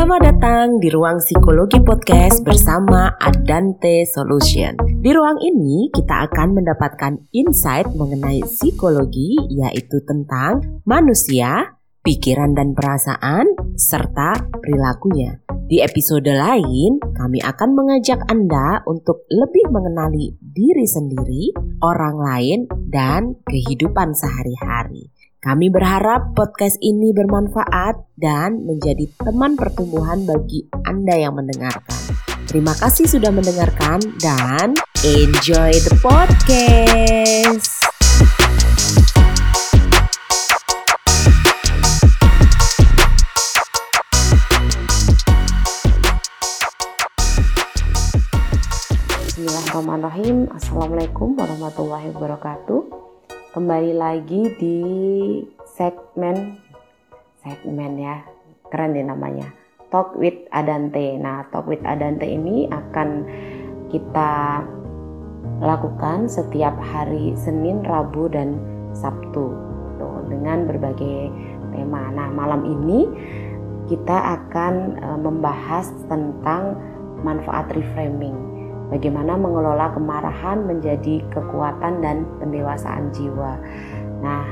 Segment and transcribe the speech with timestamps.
[0.00, 4.72] Selamat datang di ruang psikologi podcast bersama Adante Solution.
[4.96, 13.44] Di ruang ini kita akan mendapatkan insight mengenai psikologi yaitu tentang manusia, pikiran dan perasaan,
[13.76, 15.36] serta perilakunya.
[15.68, 21.52] Di episode lain, kami akan mengajak Anda untuk lebih mengenali diri sendiri,
[21.84, 22.58] orang lain,
[22.88, 25.12] dan kehidupan sehari-hari.
[25.40, 31.96] Kami berharap podcast ini bermanfaat dan menjadi teman pertumbuhan bagi Anda yang mendengarkan.
[32.44, 37.72] Terima kasih sudah mendengarkan dan enjoy the podcast.
[49.24, 50.52] Bismillahirrahmanirrahim.
[50.52, 53.09] Assalamualaikum warahmatullahi wabarakatuh
[53.50, 54.78] kembali lagi di
[55.74, 56.54] segmen
[57.42, 58.22] segmen ya
[58.70, 59.50] keren deh namanya
[59.90, 61.18] Talk with Adante.
[61.18, 63.26] Nah, Talk with Adante ini akan
[63.90, 64.62] kita
[65.58, 68.54] lakukan setiap hari Senin, Rabu, dan
[68.94, 69.50] Sabtu
[69.98, 71.26] tuh, dengan berbagai
[71.74, 72.06] tema.
[72.14, 73.02] Nah, malam ini
[73.90, 76.78] kita akan uh, membahas tentang
[77.26, 78.49] manfaat reframing
[78.90, 83.56] bagaimana mengelola kemarahan menjadi kekuatan dan pendewasaan jiwa.
[84.20, 84.44] Nah,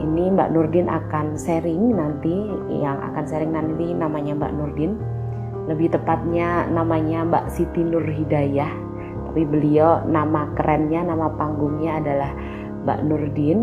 [0.00, 2.32] ini Mbak Nurdin akan sharing nanti
[2.68, 4.92] yang akan sharing nanti namanya Mbak Nurdin.
[5.68, 8.72] Lebih tepatnya namanya Mbak Siti Nur Hidayah.
[9.30, 12.32] Tapi beliau nama kerennya, nama panggungnya adalah
[12.84, 13.58] Mbak Nurdin.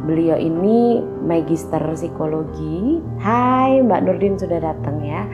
[0.00, 3.04] Beliau ini magister psikologi.
[3.20, 5.28] Hai Mbak Nurdin sudah datang ya.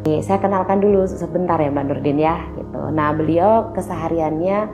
[0.00, 2.80] Saya kenalkan dulu sebentar ya Mbak Nurdin ya gitu.
[2.88, 4.64] Nah, beliau kesehariannya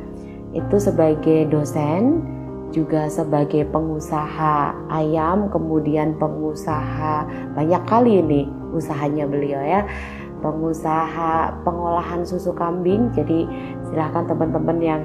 [0.54, 2.22] itu sebagai dosen,
[2.70, 7.26] juga sebagai pengusaha ayam, kemudian pengusaha
[7.58, 9.82] banyak kali ini usahanya beliau ya.
[10.46, 13.10] Pengusaha pengolahan susu kambing.
[13.10, 13.50] Jadi,
[13.90, 15.02] silahkan teman-teman yang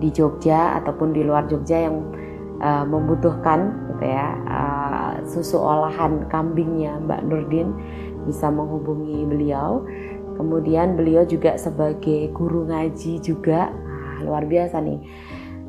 [0.00, 2.00] di Jogja ataupun di luar Jogja yang
[2.64, 7.68] uh, membutuhkan gitu ya uh, susu olahan kambingnya Mbak Nurdin
[8.30, 9.82] bisa menghubungi beliau.
[10.38, 15.02] Kemudian beliau juga sebagai guru ngaji juga, nah, luar biasa nih.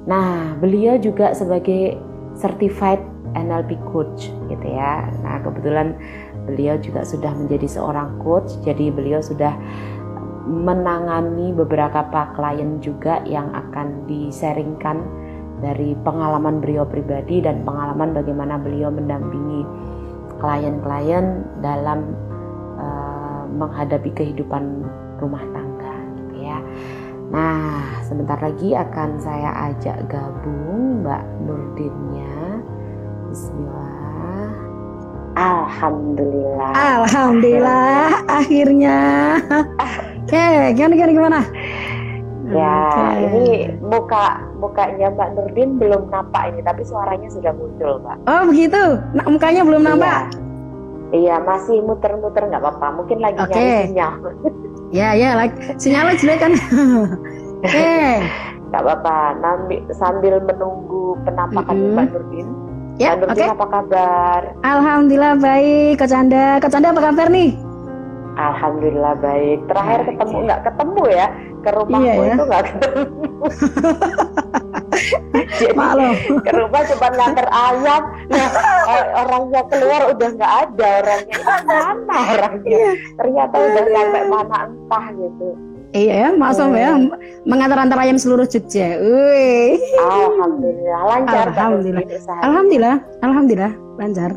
[0.07, 1.99] Nah, beliau juga sebagai
[2.39, 3.01] certified
[3.35, 5.11] NLP coach gitu ya.
[5.25, 5.97] Nah, kebetulan
[6.47, 9.51] beliau juga sudah menjadi seorang coach, jadi beliau sudah
[10.47, 15.03] menangani beberapa klien juga yang akan disaringkan
[15.61, 19.61] dari pengalaman beliau pribadi dan pengalaman bagaimana beliau mendampingi
[20.41, 22.17] klien-klien dalam
[23.51, 24.85] menghadapi kehidupan
[25.21, 26.57] rumah tangga gitu ya.
[27.31, 32.59] Nah, sebentar lagi akan saya ajak gabung Mbak Nurdinnya.
[33.31, 34.51] Bismillah.
[35.31, 36.73] Alhamdulillah.
[36.75, 38.99] Alhamdulillah akhirnya.
[40.27, 41.39] Oke, okay, gimana gimana gimana?
[42.51, 43.15] Ya, okay.
[43.31, 43.47] ini
[43.79, 48.17] muka mukanya Mbak Nurdin belum nampak ini, tapi suaranya sudah muncul, Mbak.
[48.27, 50.35] Oh begitu, nah, mukanya belum nampak.
[50.35, 50.50] Iya.
[51.11, 52.87] Iya masih muter-muter nggak apa-apa.
[53.03, 53.51] Mungkin lagi okay.
[53.51, 54.13] nyari sinyal.
[54.91, 56.53] ya ya, like, sinyalnya jelek kan.
[57.61, 57.67] Oke.
[57.67, 58.23] okay.
[58.71, 59.15] Nggak apa-apa.
[59.91, 61.95] Sambil menunggu penampakan mm -hmm.
[61.99, 62.47] Mbak Nurdin.
[62.95, 63.55] Ya, Mbak Nurdin okay.
[63.59, 64.41] apa kabar?
[64.63, 65.93] Alhamdulillah baik.
[65.99, 67.51] Kak Canda, Kak Canda apa kabar nih?
[68.39, 69.59] Alhamdulillah baik.
[69.67, 71.27] Terakhir ketemu nggak ketemu ya
[71.61, 72.33] ke rumahmu iya, ya?
[72.33, 73.03] itu nggak ketemu.
[75.61, 76.15] Jadi Maklum.
[76.41, 78.49] ke rumah cuma nganter ayam, nah
[79.21, 81.37] orangnya keluar udah nggak ada orangnya.
[81.45, 82.77] Mana orangnya?
[82.77, 82.91] Iya.
[83.17, 85.47] Ternyata udah sampai mana entah gitu.
[85.91, 86.95] Iya ya, masuk ya
[87.43, 88.95] mengantar-antar ayam seluruh Jogja.
[88.95, 89.75] Wih.
[89.99, 91.45] Alhamdulillah lancar.
[91.51, 92.05] Alhamdulillah.
[92.39, 92.95] Alhamdulillah.
[93.19, 94.31] Alhamdulillah lancar.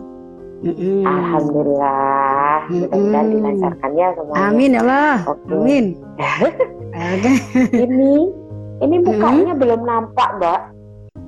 [0.65, 1.05] Mm-mm.
[1.05, 4.45] Alhamdulillah, mudah-mudahan dilancarkan ya semuanya.
[4.49, 5.17] Amin ya Allah.
[5.29, 5.53] Okay.
[5.53, 5.85] Amin.
[7.21, 7.37] okay.
[7.85, 8.13] ini
[8.81, 9.61] ini mukanya mm-hmm.
[9.61, 10.61] belum nampak, Mbak.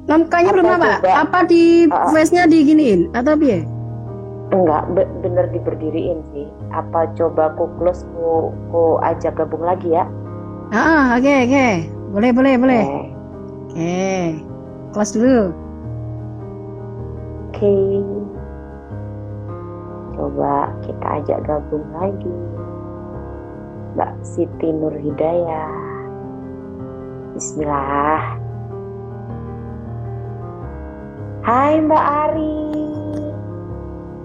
[0.07, 0.67] Nampaknya belum.
[0.67, 0.93] Coba?
[1.03, 3.67] Apa di uh, face-nya diginiin atau apa
[4.55, 6.47] Enggak, be- bener diberdiriin sih.
[6.71, 10.07] Apa coba ku close ku, ku ajak gabung lagi ya?
[10.71, 11.51] Ah, oke okay, oke.
[11.51, 11.75] Okay.
[12.15, 12.85] Boleh boleh boleh.
[12.87, 12.95] Oke.
[12.95, 13.07] Okay.
[13.75, 14.25] okay.
[14.95, 15.51] Close dulu.
[17.51, 17.59] Oke.
[17.59, 18.27] Okay
[20.17, 22.37] coba kita ajak gabung lagi
[23.95, 25.73] Mbak Siti Nur Hidayah
[27.37, 28.41] Bismillah
[31.47, 32.59] Hai Mbak Ari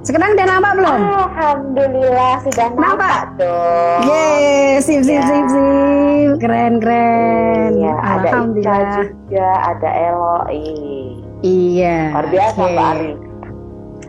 [0.02, 0.98] sekarang udah nampak belum?
[0.98, 4.02] Alhamdulillah sudah nampak, nampak dong.
[4.10, 5.30] Yeay, sip sip ya.
[5.30, 7.78] sip sip, keren keren.
[7.78, 7.94] Iya.
[8.02, 10.38] Ada Ica juga, ada Elo.
[11.46, 12.18] Iya.
[12.18, 12.74] Luar biasa okay.
[12.74, 13.12] Mbak Ari.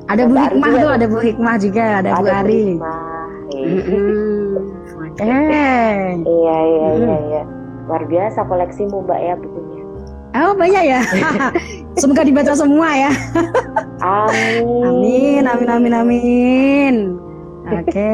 [0.08, 2.64] Ada Bu Hikmah tuh, ada Bu Hikmah juga, ada, ada Bu Ari.
[4.96, 5.28] Oke.
[6.24, 7.42] Iya iya iya iya.
[7.84, 9.84] Luar biasa koleksimu Mbak ya bukunya.
[10.32, 11.00] Oh banyak ya.
[12.02, 13.10] Semoga dibaca semua ya.
[14.02, 14.82] Amin.
[14.82, 16.94] Amin amin amin amin.
[17.70, 18.10] Oke.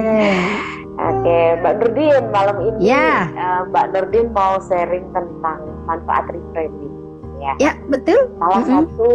[0.98, 3.32] Oke, Mbak Nurdin malam ini Ya.
[3.32, 5.56] eh, Mbak Nurdin mau sharing tentang
[5.88, 6.92] manfaat reframing.
[7.40, 7.52] Ya.
[7.56, 8.28] Ya betul.
[8.36, 8.68] Salah Mm-mm.
[8.84, 9.10] satu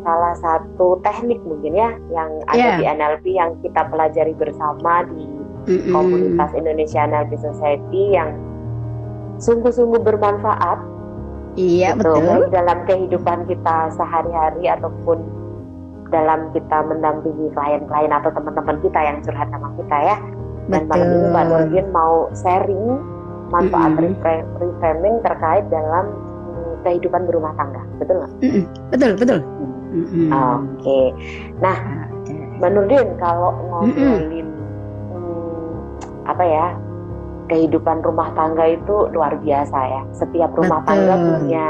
[0.00, 2.80] salah satu teknik mungkin ya yang Ya.
[2.80, 5.26] ada di NLP yang kita pelajari bersama di
[5.68, 5.92] Mm-mm.
[5.92, 8.32] komunitas Indonesia NLP Society yang
[9.36, 10.95] sungguh-sungguh bermanfaat
[11.56, 12.20] Iya gitu, betul.
[12.20, 15.18] baik dalam kehidupan kita sehari-hari ataupun
[16.12, 20.16] dalam kita mendampingi klien-klien atau teman-teman kita yang curhat sama kita ya.
[20.66, 21.44] Dan malam ini Mbak.
[21.48, 22.86] Nurdin mau sharing
[23.54, 24.04] manfaat Mm-mm.
[24.18, 28.32] refra- reframing terkait dalam mm, kehidupan berumah tangga, betul nggak?
[28.42, 28.64] Mm-mm.
[28.90, 29.38] Betul betul.
[29.94, 30.28] Mm-mm.
[30.34, 31.00] Oke,
[31.62, 31.78] nah
[32.20, 32.34] Oke.
[32.58, 34.48] Mbak Nurdin kalau ngobrolin
[35.14, 35.72] mm,
[36.26, 36.66] apa ya
[37.46, 40.02] kehidupan rumah tangga itu luar biasa ya.
[40.12, 40.88] Setiap rumah Betul.
[40.88, 41.68] tangga punya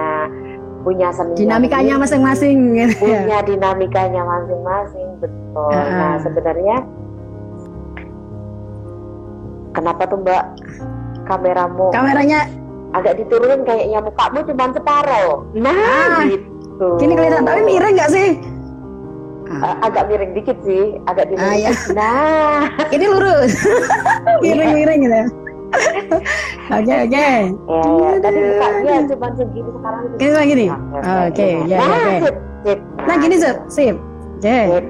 [0.82, 2.56] punya seni Dinamikanya masing-masing.
[2.72, 3.20] gitu ya.
[3.26, 5.66] punya dinamikanya masing-masing betul.
[5.68, 5.86] Ah.
[5.90, 6.76] Nah sebenarnya
[9.72, 10.44] kenapa tuh Mbak
[11.26, 12.46] kameramu Kameranya
[12.94, 15.44] agak diturunin kayaknya mukamu cuma separuh.
[15.52, 16.22] Nah Ah.
[16.24, 16.88] gitu.
[16.96, 18.28] gini kelihatan tapi miring nggak sih?
[19.46, 21.70] Eh, agak miring dikit sih, agak Ah, ya.
[21.70, 21.94] dimiring.
[21.94, 23.52] Nah, Ini lurus.
[24.42, 25.20] Miring-miring gitu.
[26.66, 27.14] Oke oke.
[27.14, 28.18] ya, ya.
[28.18, 30.02] tadi mukanya cuma segini sekarang.
[30.18, 30.68] Oke lagi nih.
[30.98, 32.74] Oke, ya, ya, oke.
[33.06, 33.96] Nah gini sip, sip.
[34.42, 34.58] Oke.
[34.74, 34.84] Sip.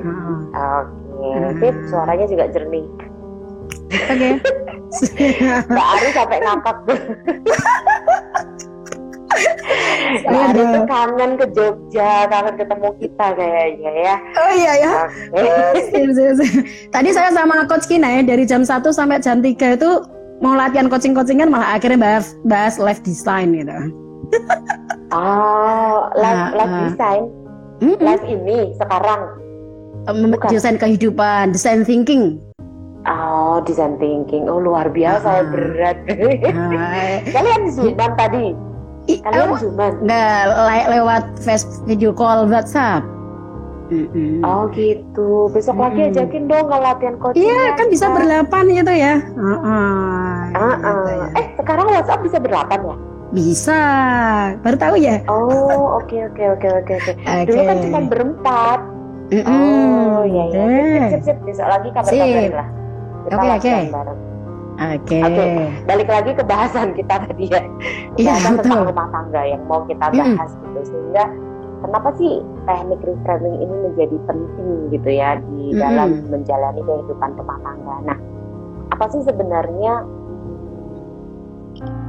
[1.21, 1.75] Oke, sip.
[1.93, 2.87] Suaranya juga jernih.
[3.93, 4.31] Oke.
[5.69, 6.77] Mbak Ari sampai ngakak.
[10.25, 14.17] Mbak Ari tuh kangen ke Jogja, kangen ketemu kita kayaknya ya.
[14.41, 14.93] Oh iya ya.
[15.93, 16.09] Sip,
[16.41, 16.65] sip.
[16.89, 19.91] Tadi saya sama Coach Kina ya dari jam 1 sampai jam 3 itu
[20.39, 23.79] mau latihan coaching-coachingan malah akhirnya bahas bahas live design gitu.
[25.09, 26.81] Oh, live, Ah, live ah.
[26.85, 27.23] design,
[27.81, 27.99] Mm-mm.
[27.99, 29.21] live ini sekarang.
[30.07, 30.49] Bukan.
[30.49, 32.39] Desain kehidupan, desain thinking.
[33.03, 34.47] Oh, design thinking.
[34.47, 35.47] Oh, luar biasa Ah.
[35.47, 35.97] berat.
[36.47, 38.47] Ah, Kalian zooman tadi?
[39.23, 39.93] Kalian zooman?
[40.03, 43.07] nggak le- lewat face video call WhatsApp.
[43.87, 44.43] Mm-mm.
[44.43, 45.47] Oh gitu.
[45.55, 46.13] Besok lagi Mm-mm.
[46.15, 47.47] ajakin dong kalau latihan coaching.
[47.47, 49.15] Iya kan bisa berlapan gitu ya.
[49.23, 50.31] Heeh.
[50.51, 51.07] Gitu ah.
[51.07, 51.27] ya.
[51.39, 52.97] Eh, sekarang WhatsApp bisa berlapan ya?
[53.35, 53.81] Bisa.
[54.63, 55.17] Baru tahu ya.
[55.31, 57.13] Oh, oke oke oke oke oke.
[57.47, 58.81] Dulu kan cuma berempat.
[59.27, 59.51] Mm-mm.
[59.51, 60.63] Oh, iya iya.
[60.63, 60.83] Oke.
[60.87, 61.37] Sip, sip, sip.
[61.43, 62.69] Besok lagi kabar-kabarin lah.
[63.27, 63.75] Oke, oke.
[64.77, 65.19] Oke.
[65.25, 65.45] Oke.
[65.89, 67.63] Balik lagi ke bahasan kita tadi ya.
[68.21, 68.91] Iya, Bahasan tentang betul.
[68.93, 70.81] rumah tangga yang mau kita bahas gitu.
[70.95, 71.25] Sehingga
[71.87, 75.81] kenapa sih teknik reframing ini menjadi penting gitu ya di Mm-mm.
[75.81, 77.97] dalam menjalani kehidupan rumah tangga.
[78.11, 78.19] Nah,
[78.91, 80.03] apa sih sebenarnya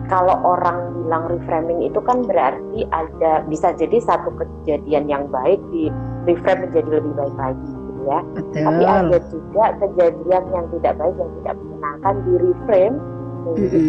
[0.08, 5.94] kalau orang bilang reframing itu kan berarti ada bisa jadi satu kejadian yang baik di
[6.26, 8.20] reframe menjadi lebih baik lagi gitu ya.
[8.56, 12.98] Tapi ada juga kejadian yang tidak baik yang tidak menyenangkan di reframe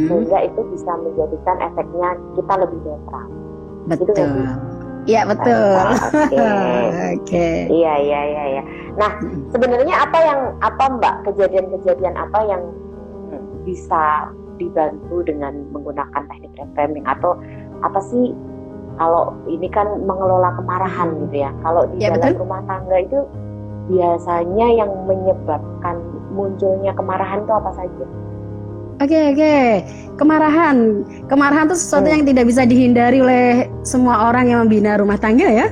[0.07, 2.09] sehingga itu bisa menjadikan efeknya
[2.39, 3.27] kita lebih netral.
[3.89, 4.27] Gitu Betul.
[4.27, 4.47] sih?
[5.07, 5.85] Iya betul.
[7.15, 7.49] Oke.
[7.71, 8.63] Iya iya iya iya.
[8.99, 9.11] Nah
[9.53, 12.63] sebenarnya apa yang apa Mbak kejadian-kejadian apa yang
[13.63, 17.39] bisa dibantu dengan menggunakan teknik reframing atau
[17.87, 18.35] apa sih
[18.99, 21.51] kalau ini kan mengelola kemarahan gitu ya.
[21.63, 22.43] Kalau di Ya, dalam betul.
[22.43, 23.19] rumah tangga itu
[23.89, 25.97] biasanya yang menyebabkan
[26.35, 28.05] munculnya kemarahan itu apa saja?
[28.99, 29.57] Oke oke.
[30.19, 30.77] Kemarahan,
[31.31, 32.15] kemarahan itu sesuatu Hmm.
[32.19, 35.71] yang tidak bisa dihindari oleh semua orang yang membina rumah tangga ya.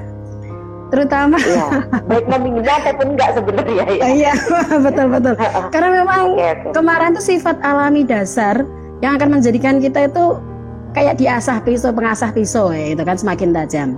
[0.86, 1.66] Terutama Iya,
[2.10, 4.06] baik membina ataupun enggak sebenarnya ya.
[4.06, 4.32] iya
[4.86, 5.34] betul betul.
[5.74, 6.68] Karena memang Oke oke.
[6.78, 8.62] kemarahan itu sifat alami dasar
[9.02, 10.38] yang akan menjadikan kita itu
[10.94, 13.88] kayak diasah pisau pengasah pisau ya itu kan semakin tajam.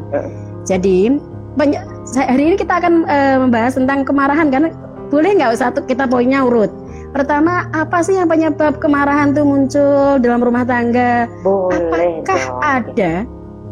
[0.64, 1.20] Jadi
[1.54, 1.82] banyak
[2.16, 4.73] hari ini kita akan eh, membahas tentang kemarahan karena
[5.12, 6.73] boleh nggak satu kita poinnya urut.
[7.09, 11.25] Pertama apa sih yang penyebab kemarahan itu muncul dalam rumah tangga?
[11.41, 12.61] Boleh Apakah dong.
[12.61, 13.12] ada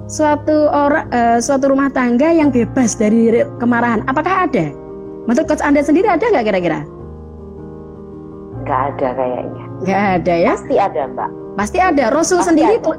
[0.07, 3.29] suatu orang eh, suatu rumah tangga yang bebas dari
[3.59, 4.01] kemarahan?
[4.07, 4.73] Apakah ada?
[5.27, 6.81] Menurut coach Anda sendiri ada nggak kira-kira?
[8.63, 9.65] Nggak ada kayaknya.
[9.83, 10.53] Nggak ada ya?
[10.57, 11.31] Pasti ada Mbak.
[11.57, 12.05] Pasti ada.
[12.11, 12.93] Rasul Pasti sendiri ada.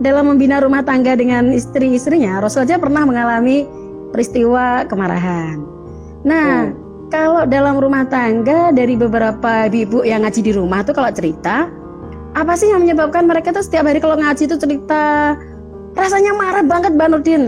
[0.00, 3.68] dalam membina rumah tangga dengan istri-istrinya, Rasul aja pernah mengalami
[4.10, 5.62] peristiwa kemarahan.
[6.22, 6.81] Nah, Hmm.
[7.12, 11.68] Kalau dalam rumah tangga dari beberapa ibu yang ngaji di rumah tuh kalau cerita,
[12.32, 15.36] apa sih yang menyebabkan mereka tuh setiap hari kalau ngaji tuh cerita
[15.92, 17.42] rasanya marah banget Mbak Nurdin.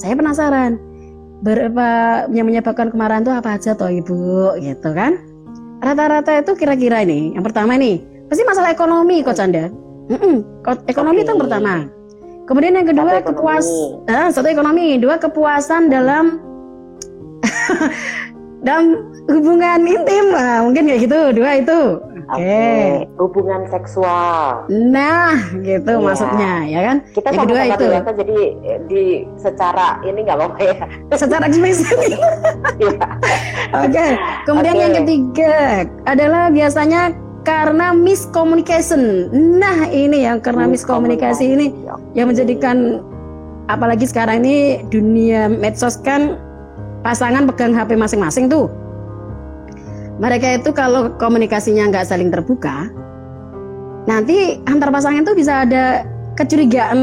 [0.00, 0.80] Saya penasaran.
[1.44, 4.56] Berapa yang menyebabkan kemarahan tuh apa aja toh ibu?
[4.56, 5.20] Gitu kan?
[5.80, 7.32] rata-rata itu kira-kira ini.
[7.36, 9.72] Yang pertama nih pasti masalah ekonomi kok Canda
[10.90, 11.74] ekonomi itu yang pertama.
[12.46, 13.66] Kemudian yang kedua kepuas
[14.10, 14.98] ah, satu ekonomi.
[14.98, 16.42] Dua kepuasan dalam
[18.60, 21.80] dalam hubungan intim nah, mungkin kayak gitu dua itu
[22.30, 23.08] oke okay.
[23.16, 26.04] hubungan seksual nah gitu yeah.
[26.04, 28.38] maksudnya ya kan kita yang kedua itu ternyata jadi
[28.68, 29.04] eh, di
[29.40, 30.76] secara ini nggak apa-apa ya
[31.22, 31.98] secara eksplisit
[32.78, 33.06] iya.
[33.72, 34.10] oke okay.
[34.44, 34.84] kemudian okay.
[34.84, 35.54] yang ketiga
[36.04, 41.66] adalah biasanya karena miscommunication nah ini yang karena miskomunikasi ini
[42.12, 43.00] yang menjadikan
[43.72, 46.49] apalagi sekarang ini dunia medsos kan
[47.00, 48.68] pasangan pegang HP masing-masing tuh.
[50.20, 52.92] Mereka itu kalau komunikasinya nggak saling terbuka,
[54.04, 56.04] nanti antar pasangan tuh bisa ada
[56.36, 56.98] kecurigaan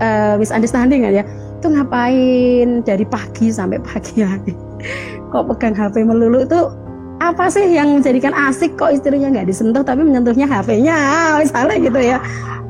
[0.00, 1.24] uh, misunderstanding kan ya.
[1.60, 4.56] Itu ngapain dari pagi sampai pagi lagi?
[5.32, 6.72] Kok pegang HP melulu tuh
[7.20, 10.96] apa sih yang menjadikan asik kok istrinya nggak disentuh tapi menyentuhnya HP-nya
[11.44, 12.16] misalnya gitu ya.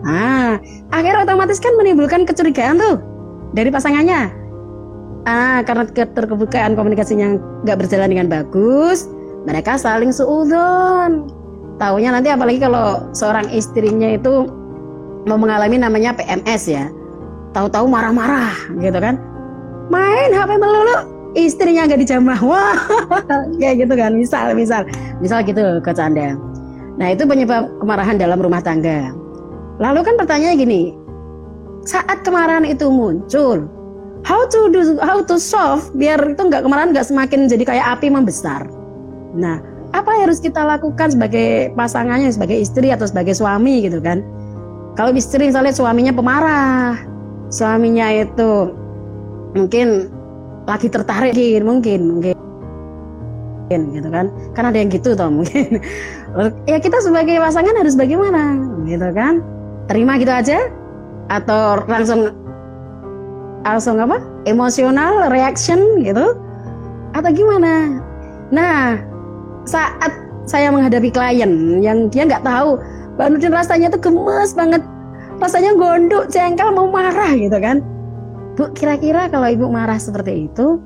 [0.03, 0.59] Nah,
[0.91, 2.99] akhirnya otomatis kan menimbulkan kecurigaan tuh
[3.55, 4.40] dari pasangannya
[5.31, 9.07] ah karena keterbukaan komunikasinya nggak berjalan dengan bagus
[9.47, 11.31] mereka saling seudon
[11.81, 14.45] tahunya nanti apalagi kalau seorang istrinya itu
[15.25, 16.85] mau mengalami namanya PMS ya.
[17.51, 19.19] Tahu-tahu marah-marah gitu kan.
[19.91, 20.97] Main HP melulu
[21.35, 22.39] istrinya nggak dijamah.
[22.45, 22.79] Wah
[23.61, 24.15] kayak gitu kan.
[24.15, 24.87] Misal misal.
[25.19, 26.37] Misal gitu ke canda
[27.01, 29.09] nah itu penyebab kemarahan dalam rumah tangga.
[29.81, 30.83] Lalu kan pertanyaannya gini
[31.89, 33.65] saat kemarahan itu muncul
[34.25, 38.09] how to do how to solve biar itu nggak kemarahan nggak semakin jadi kayak api
[38.13, 38.69] membesar.
[39.37, 39.63] Nah,
[39.95, 44.23] apa yang harus kita lakukan sebagai pasangannya, sebagai istri atau sebagai suami gitu kan?
[44.99, 46.99] Kalau istri misalnya suaminya pemarah,
[47.49, 48.75] suaminya itu
[49.55, 50.11] mungkin
[50.71, 51.35] lagi tertarik
[51.67, 52.37] mungkin mungkin
[53.71, 55.83] gitu kan kan ada yang gitu toh mungkin
[56.67, 59.43] ya kita sebagai pasangan harus bagaimana gitu kan
[59.91, 60.71] terima gitu aja
[61.31, 62.35] atau langsung
[63.65, 64.23] langsung apa?
[64.49, 66.37] Emosional reaction gitu?
[67.17, 68.01] Atau gimana?
[68.55, 68.99] Nah
[69.69, 70.13] saat
[70.49, 72.81] saya menghadapi klien yang dia nggak tahu
[73.19, 74.83] Mbak Nudin rasanya tuh gemes banget.
[75.41, 77.85] Rasanya gondok jengkel mau marah gitu kan.
[78.57, 80.81] Bu kira-kira kalau ibu marah seperti itu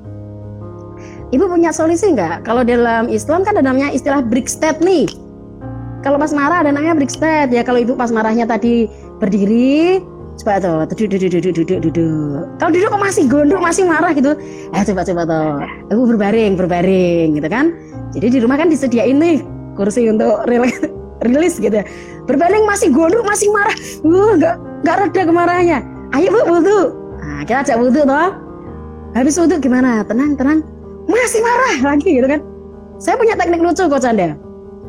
[1.33, 2.45] ibu punya solusi nggak?
[2.45, 5.09] Kalau dalam Islam kan ada namanya istilah break step nih.
[6.05, 8.85] Kalau pas marah ada namanya break step ya kalau ibu pas marahnya tadi
[9.17, 9.99] berdiri
[10.35, 14.31] coba tuh duduk duduk duduk duduk duduk kalau duduk kok masih gondok masih marah gitu.
[14.75, 15.47] Eh coba coba tuh
[15.91, 17.71] aku berbaring berbaring gitu kan.
[18.15, 19.43] Jadi di rumah kan disediain nih
[19.75, 20.75] kursi untuk rilis,
[21.27, 21.79] rilis gitu.
[22.27, 23.75] Berbaring masih gondok masih marah.
[24.03, 25.79] Uh nggak nggak reda kemarahannya.
[26.15, 26.79] Ayo bu wudhu.
[27.23, 28.29] Nah kita ajak wudhu toh.
[29.15, 30.03] Habis wudhu gimana?
[30.03, 30.59] Tenang tenang.
[31.07, 32.41] Masih marah lagi gitu kan.
[32.99, 34.35] Saya punya teknik lucu kok Canda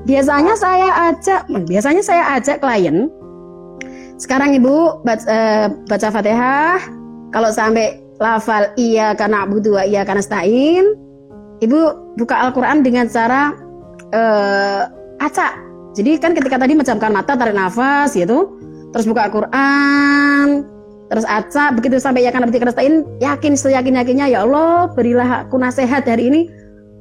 [0.07, 3.11] biasanya saya ajak biasanya saya ajak klien
[4.17, 6.81] sekarang Ibu baca, uh, baca Fatihah.
[7.35, 10.97] Kalau sampai lafal iya karena abu dua iya karena stain,
[11.61, 11.79] Ibu
[12.17, 13.53] buka Al-Quran dengan cara
[14.13, 14.83] uh,
[15.21, 15.53] acak.
[15.97, 18.57] Jadi kan ketika tadi menjamkan mata, tarik nafas gitu,
[18.93, 20.65] terus buka Al-Quran,
[21.09, 25.57] terus acak, begitu sampai ya karena karena stain, yakin seyakin yakinnya ya Allah berilah aku
[25.57, 26.41] nasihat hari ini,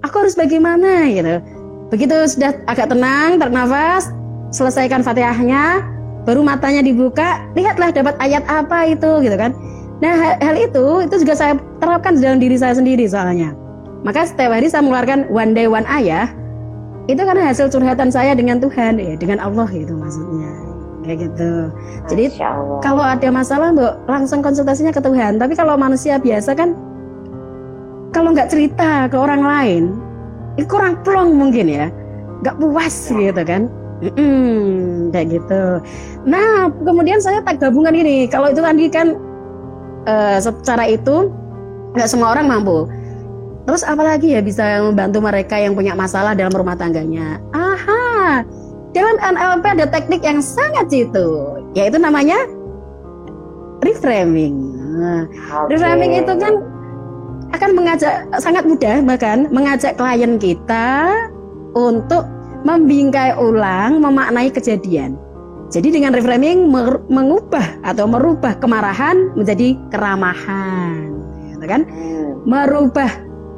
[0.03, 1.39] aku harus bagaimana gitu.
[1.91, 4.11] Begitu sudah agak tenang, tarik nafas,
[4.55, 5.83] selesaikan Fatihahnya,
[6.25, 9.53] baru matanya dibuka lihatlah dapat ayat apa itu gitu kan.
[10.03, 13.53] Nah hal, hal itu itu juga saya terapkan dalam diri saya sendiri soalnya.
[14.03, 16.29] Maka setiap hari saya mengeluarkan one day one ayah
[17.05, 20.51] itu karena hasil curhatan saya dengan Tuhan ya dengan Allah itu maksudnya.
[21.05, 21.69] Kayak gitu.
[22.09, 22.25] Jadi
[22.81, 25.37] kalau ada masalah mbak langsung konsultasinya ke Tuhan.
[25.37, 26.73] Tapi kalau manusia biasa kan
[28.09, 29.83] kalau nggak cerita ke orang lain
[30.57, 31.93] itu kurang plong mungkin ya.
[32.41, 33.69] Nggak puas gitu kan
[34.03, 35.63] Hmm, kayak gitu.
[36.27, 38.27] Nah, kemudian saya tak gabungan ini.
[38.27, 39.15] Kalau itu tadi kan
[40.03, 41.31] uh, secara itu
[41.95, 42.89] nggak semua orang mampu.
[43.65, 47.41] Terus apalagi ya bisa membantu mereka yang punya masalah dalam rumah tangganya?
[47.55, 48.45] Aha,
[48.93, 52.37] dalam NLP ada teknik yang sangat jitu, yaitu namanya
[53.81, 54.53] reframing.
[54.95, 55.75] Nah, okay.
[55.75, 56.53] reframing itu kan
[57.57, 61.09] akan mengajak sangat mudah bahkan mengajak klien kita
[61.73, 62.27] untuk
[62.65, 65.15] membingkai ulang, memaknai kejadian.
[65.69, 66.69] Jadi dengan reframing
[67.09, 71.09] mengubah atau merubah kemarahan menjadi keramahan,
[71.53, 71.81] gitu kan?
[72.45, 73.09] Merubah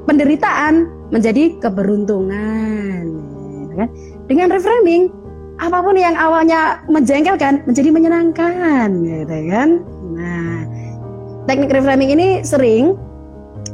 [0.08, 3.04] penderitaan menjadi keberuntungan,
[3.64, 3.90] gitu kan?
[4.28, 5.12] Dengan reframing
[5.60, 9.70] apa pun yang awalnya menjengkelkan menjadi menyenangkan, gitu kan?
[10.16, 10.64] Nah,
[11.44, 12.96] teknik reframing ini sering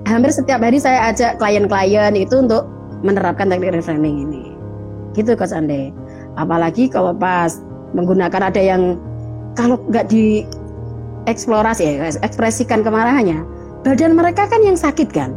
[0.10, 2.66] hampir setiap hari saya ajak klien-klien itu untuk
[3.06, 4.43] menerapkan teknik reframing ini.
[5.14, 5.94] Gitu Coach Ande
[6.38, 7.62] apalagi kalau pas
[7.94, 8.98] menggunakan ada yang
[9.54, 10.46] kalau nggak di
[11.30, 11.94] eksplorasi ya
[12.26, 13.54] ekspresikan kemarahannya
[13.84, 15.36] badan mereka kan yang sakit kan?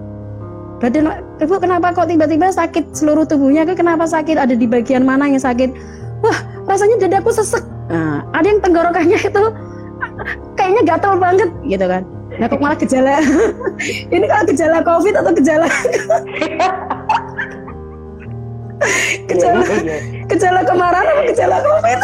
[0.79, 1.09] Badan
[1.43, 3.67] ibu kenapa kok tiba-tiba sakit seluruh tubuhnya?
[3.67, 4.39] Ke kenapa sakit?
[4.39, 5.75] Ada di bagian mana yang sakit?
[6.23, 7.65] Wah rasanya dadaku sesek.
[7.91, 9.45] Nah, ada yang tenggorokannya itu
[10.57, 12.03] kayaknya gatal banget gitu kan?
[12.37, 13.23] Nah kok malah gejala?
[14.15, 15.69] Ini kalau gejala covid atau gejala
[19.31, 19.99] gejala iya, iya.
[20.29, 22.01] gejala kemarahan apa gejala covid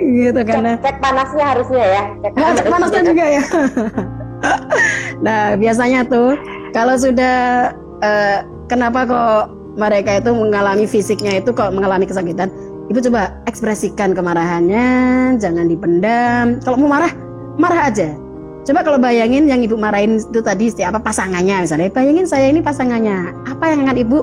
[0.00, 3.02] gitu karena cek, cek panasnya harusnya ya cek, nah, cek panasnya.
[3.04, 3.42] juga ya.
[5.24, 6.36] Nah biasanya tuh
[6.76, 7.72] kalau sudah
[8.04, 9.42] uh, kenapa kok
[9.76, 12.52] mereka itu mengalami fisiknya itu kok mengalami kesakitan?
[12.86, 14.86] Ibu coba ekspresikan kemarahannya
[15.42, 16.62] jangan dipendam.
[16.62, 17.12] Kalau mau marah
[17.58, 18.14] marah aja.
[18.66, 21.90] Coba kalau bayangin yang ibu marahin itu tadi siapa pasangannya misalnya.
[21.90, 23.34] Bayangin saya ini pasangannya.
[23.46, 24.18] Apa yang akan ibu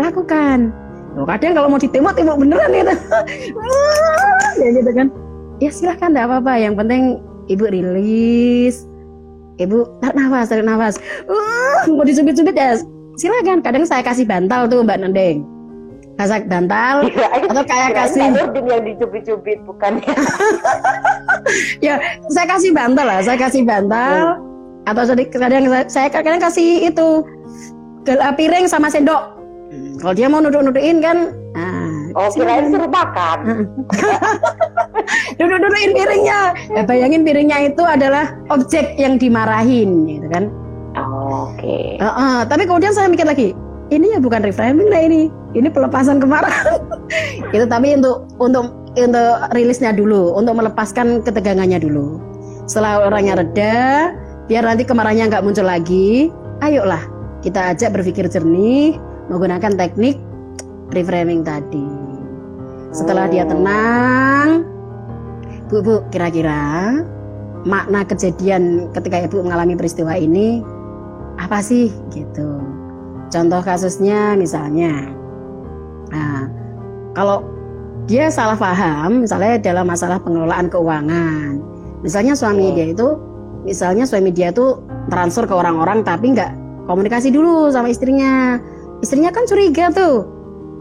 [0.00, 0.72] lakukan
[1.18, 2.94] Loh, kadang kalau mau ditembak tembak beneran gitu.
[4.62, 5.08] Ya gitu kan.
[5.58, 6.52] Ya silahkan tidak apa-apa.
[6.60, 7.02] Yang penting
[7.48, 8.84] ibu rilis.
[9.58, 10.94] Ibu tarik nafas tarik nafas.
[11.26, 12.78] Uh, mau dicubit-cubit ya.
[13.18, 15.42] Silakan kadang saya kasih bantal tuh mbak Nendeng
[16.20, 20.04] kasih bantal ya, atau kayak kasih yang dicubit-cubit bukan
[21.86, 21.96] ya?
[22.28, 24.90] Saya kasih bantal lah saya kasih bantal hmm.
[24.92, 27.24] atau kadang saya kadang kasih itu
[28.36, 29.39] piring sama sendok
[30.02, 33.38] kalau dia mau nuduk-nudukin kan, nah, oh kirain suruh makan.
[35.38, 36.40] Duduk-dudukin piringnya.
[36.74, 40.44] Eh, bayangin piringnya itu adalah objek yang dimarahin, gitu kan?
[40.98, 41.62] Oh, Oke.
[41.62, 41.86] Okay.
[42.02, 43.54] Uh, uh, tapi kemudian saya mikir lagi,
[43.94, 46.82] ini ya bukan reframing lah ini, ini pelepasan kemarahan.
[47.54, 52.18] itu tapi untuk untuk untuk rilisnya dulu, untuk melepaskan ketegangannya dulu.
[52.66, 53.78] Setelah orangnya reda,
[54.50, 56.30] biar nanti kemarahannya nggak muncul lagi,
[56.62, 57.02] ayolah
[57.42, 58.98] kita ajak berpikir jernih,
[59.30, 60.18] menggunakan teknik
[60.90, 61.86] reframing tadi.
[62.90, 63.50] Setelah dia oh.
[63.54, 64.48] tenang,
[65.70, 66.98] Bu, Bu, kira-kira
[67.62, 70.66] makna kejadian ketika Ibu mengalami peristiwa ini
[71.38, 72.58] apa sih gitu.
[73.30, 75.06] Contoh kasusnya misalnya,
[76.10, 76.50] nah,
[77.14, 77.46] kalau
[78.10, 81.62] dia salah paham, misalnya dalam masalah pengelolaan keuangan,
[82.02, 83.14] misalnya suami dia itu,
[83.62, 86.50] misalnya suami dia itu transfer ke orang-orang tapi nggak
[86.90, 88.58] komunikasi dulu sama istrinya,
[89.00, 90.28] istrinya kan curiga tuh.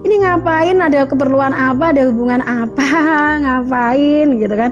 [0.07, 0.79] Ini ngapain?
[0.79, 1.91] Ada keperluan apa?
[1.91, 2.87] Ada hubungan apa?
[3.43, 4.31] Ngapain?
[4.39, 4.71] Gitu kan.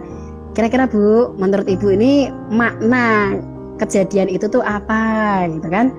[0.55, 3.35] Kira-kira bu menurut ibu ini makna
[3.75, 5.43] kejadian itu tuh apa?
[5.51, 5.91] Gitu kan.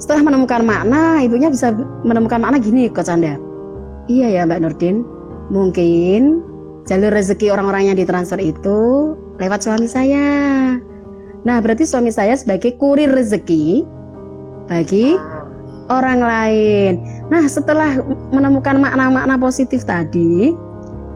[0.00, 1.72] Setelah menemukan makna ibunya bisa
[2.04, 3.40] menemukan makna gini kok Canda
[4.10, 4.96] iya ya Mbak Nurdin.
[5.50, 6.42] Mungkin
[6.90, 10.28] jalur rezeki orang-orang yang ditransfer itu lewat suami saya.
[11.46, 13.86] Nah berarti suami saya sebagai kurir rezeki
[14.66, 15.14] bagi
[15.90, 16.92] orang lain.
[17.30, 17.98] Nah, setelah
[18.30, 20.54] menemukan makna-makna positif tadi,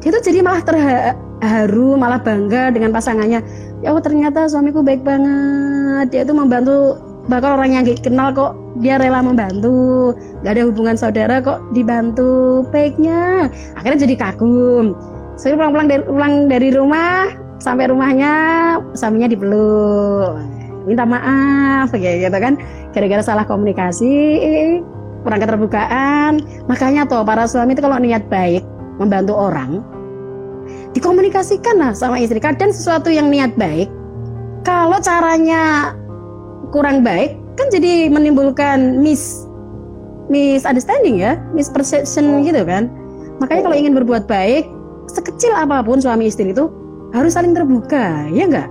[0.00, 3.40] dia tuh jadi malah terharu, malah bangga dengan pasangannya.
[3.80, 6.12] Ya oh, ternyata suamiku baik banget.
[6.12, 10.14] Dia itu membantu bakal orang yang kenal kok dia rela membantu.
[10.42, 12.64] Gak ada hubungan saudara kok dibantu.
[12.72, 13.48] Baiknya.
[13.76, 14.96] Akhirnya jadi kagum.
[15.40, 16.04] Saya pulang-pulang dari,
[16.52, 18.33] dari rumah sampai rumahnya
[18.96, 22.59] suaminya dipeluk minta maaf kayak gitu kan.
[22.90, 24.12] Gara-gara salah komunikasi
[25.22, 28.64] kurang keterbukaan makanya tuh para suami itu kalau niat baik
[28.96, 29.85] membantu orang
[30.96, 32.42] dikomunikasikan lah sama istri.
[32.42, 33.87] Kadang sesuatu yang niat baik
[34.66, 35.94] kalau caranya
[36.74, 39.46] kurang baik kan jadi menimbulkan mis
[40.31, 42.90] misunderstanding ya misperception gitu kan.
[43.38, 44.68] Makanya kalau ingin berbuat baik
[45.11, 46.70] sekecil apa pun suami istri itu
[47.11, 48.70] harus saling terbuka ya enggak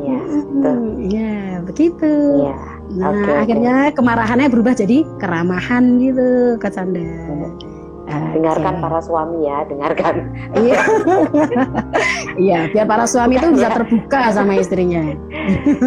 [0.00, 0.78] Iya, betul.
[1.00, 1.34] Iya,
[1.64, 2.12] begitu.
[2.44, 2.56] Iya.
[2.90, 3.94] Nah, okay, akhirnya okay.
[3.94, 7.06] kemarahannya berubah jadi keramahan gitu, Kak Canda.
[8.10, 10.14] dengarkan para suami ya, dengarkan.
[10.58, 10.80] Iya.
[12.34, 15.14] iya, biar para suami itu bisa terbuka sama istrinya.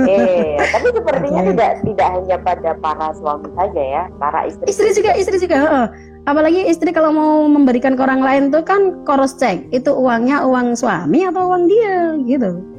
[0.07, 1.51] eh, tapi sepertinya okay.
[1.51, 4.65] tidak tidak hanya pada para suami saja ya, para istri.
[4.71, 5.57] Istri juga, istri juga.
[5.67, 5.87] Oh.
[6.23, 10.79] Apalagi istri kalau mau memberikan ke orang lain tuh kan cross check, itu uangnya uang
[10.79, 12.72] suami atau uang dia gitu.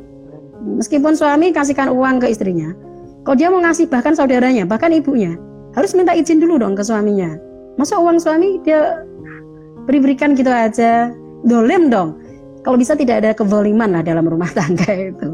[0.65, 2.73] Meskipun suami kasihkan uang ke istrinya,
[3.25, 5.37] kalau dia mau ngasih bahkan saudaranya, bahkan ibunya,
[5.77, 7.37] harus minta izin dulu dong ke suaminya.
[7.77, 9.05] Masa uang suami dia
[9.85, 11.13] beri-berikan gitu aja,
[11.45, 12.17] dolim dong.
[12.65, 15.13] Kalau bisa tidak ada kezoliman lah dalam rumah tangga itu.
[15.13, 15.29] Gitu.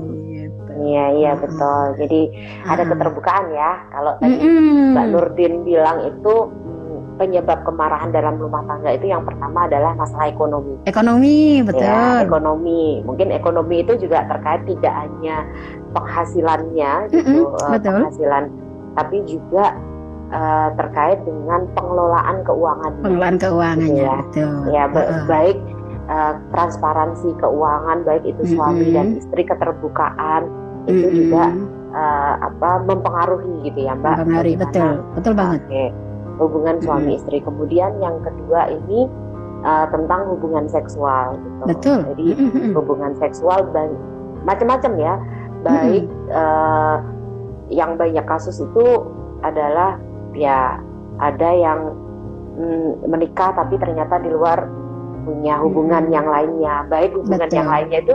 [0.80, 1.82] Iya iya betul.
[2.00, 2.20] Jadi
[2.66, 2.74] ah.
[2.74, 3.70] ada keterbukaan ya.
[3.94, 4.90] Kalau tadi mm -hmm.
[4.96, 6.34] Mbak Nurdin bilang itu
[7.20, 10.80] penyebab kemarahan dalam rumah tangga itu yang pertama adalah masalah ekonomi.
[10.88, 11.84] Ekonomi, betul.
[11.84, 13.04] Ya, ekonomi.
[13.04, 15.44] Mungkin ekonomi itu juga terkait tidak hanya
[15.92, 18.08] penghasilannya gitu, mm betul.
[18.08, 18.44] penghasilan,
[18.96, 19.76] tapi juga
[20.32, 22.92] uh, terkait dengan pengelolaan keuangan.
[23.04, 24.16] Pengelolaan keuangannya, ya.
[24.24, 24.52] betul.
[24.72, 25.24] Ya, ba uh.
[25.28, 25.58] baik
[26.08, 28.96] uh, transparansi keuangan, baik itu suami mm -hmm.
[28.96, 30.92] dan istri, keterbukaan mm -hmm.
[30.96, 31.44] itu juga
[31.92, 34.24] uh, apa mempengaruhi gitu ya, Mbak.
[34.24, 35.60] Mempengaruhi, betul, betul banget.
[35.68, 35.92] Okay.
[36.40, 37.18] Hubungan suami -hmm.
[37.20, 37.38] istri.
[37.44, 39.06] Kemudian yang kedua ini
[39.62, 41.62] uh, tentang hubungan seksual gitu.
[41.68, 41.98] Betul.
[42.16, 42.72] Jadi -hmm.
[42.72, 43.92] hubungan seksual dan
[44.48, 45.14] macam-macam ya,
[45.60, 46.32] baik -hmm.
[46.32, 46.96] uh,
[47.70, 48.86] yang banyak kasus itu
[49.46, 49.96] adalah
[50.34, 50.80] ya
[51.20, 51.94] ada yang
[52.58, 54.66] mm, menikah tapi ternyata di luar
[55.22, 56.14] punya hubungan hmm.
[56.16, 57.58] yang lainnya baik hubungan Betul.
[57.60, 58.14] yang lainnya itu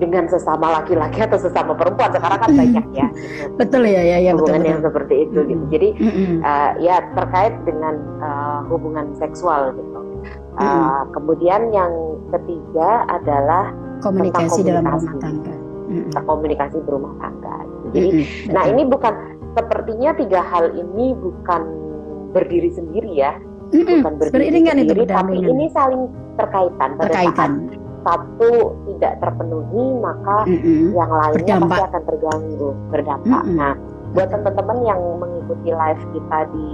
[0.00, 3.08] dengan sesama laki-laki atau sesama perempuan sekarang kan banyak ya
[3.60, 5.50] betul ya ya, ya hubungan betul, yang seperti itu mm -hmm.
[5.52, 6.36] gitu jadi mm -hmm.
[6.40, 10.02] uh, ya terkait dengan uh, hubungan seksual gitu uh,
[10.58, 11.02] mm -hmm.
[11.12, 11.92] kemudian yang
[12.32, 16.22] ketiga adalah komunikasi, komunikasi dalam rumah tangga mm -hmm.
[16.24, 17.56] komunikasi berumah tangga
[17.92, 18.50] jadi mm -hmm.
[18.56, 19.14] nah ini bukan
[19.54, 21.80] sepertinya tiga hal ini bukan
[22.30, 23.34] berdiri sendiri ya,
[23.70, 26.06] bukan berdiri sendiri, tapi ini saling
[26.38, 26.90] terkaitan.
[26.96, 27.50] Pada terkaitan.
[27.66, 28.50] Saat satu
[28.88, 30.82] tidak terpenuhi, maka mm-hmm.
[30.96, 31.68] yang lainnya berdampak.
[31.68, 33.42] pasti akan terganggu, berdampak.
[33.44, 33.58] Mm-hmm.
[33.60, 33.72] Nah,
[34.10, 36.66] buat teman-teman yang mengikuti live kita di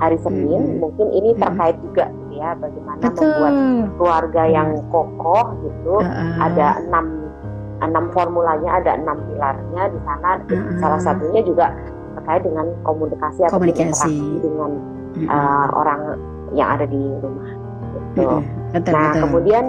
[0.00, 0.80] hari Senin, mm-hmm.
[0.82, 1.86] mungkin ini terkait mm-hmm.
[1.92, 3.22] juga gitu ya, bagaimana Betul.
[3.22, 3.54] membuat
[3.96, 5.94] keluarga yang kokoh gitu.
[6.02, 6.32] Uh-uh.
[6.42, 7.06] Ada enam
[7.82, 10.30] enam formulanya, ada enam pilarnya di sana.
[10.46, 10.78] Uh-uh.
[10.82, 11.70] Salah satunya juga
[12.18, 14.70] terkait dengan komunikasi atau komunikasi dengan
[15.16, 15.28] mm-hmm.
[15.30, 16.00] uh, orang
[16.52, 17.50] yang ada di rumah.
[17.92, 18.26] Gitu.
[18.26, 18.60] Mm-hmm.
[18.72, 19.22] Betul, nah, betul.
[19.28, 19.64] kemudian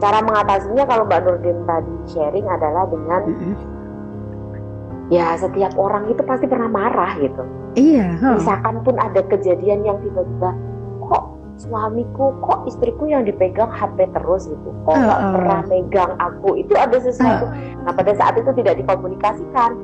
[0.00, 3.54] cara mengatasinya kalau Mbak Nurdin tadi sharing adalah dengan mm-hmm.
[5.12, 7.42] ya setiap orang itu pasti pernah marah gitu.
[7.78, 8.18] Iya.
[8.18, 8.40] Huh.
[8.40, 10.50] Misalkan pun ada kejadian yang tiba-tiba
[11.06, 11.24] kok
[11.60, 15.32] suamiku kok istriku yang dipegang HP terus gitu kok nggak uh, uh.
[15.36, 17.84] pernah megang aku itu ada sesuatu uh.
[17.84, 19.76] nah pada saat itu tidak dikomunikasikan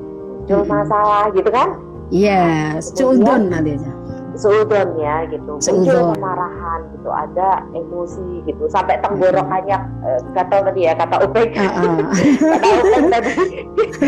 [0.46, 0.70] muncul hmm.
[0.70, 1.74] masalah gitu kan
[2.06, 3.90] Iya, yes, suudon nanti aja.
[4.36, 5.52] Suudon ya gitu.
[5.58, 11.50] Muncul kemarahan gitu, ada emosi gitu, sampai tenggorokannya uh, kata tadi ya kata Upeng.
[11.56, 11.98] Uh -uh.
[12.52, 13.32] kata Upeng tadi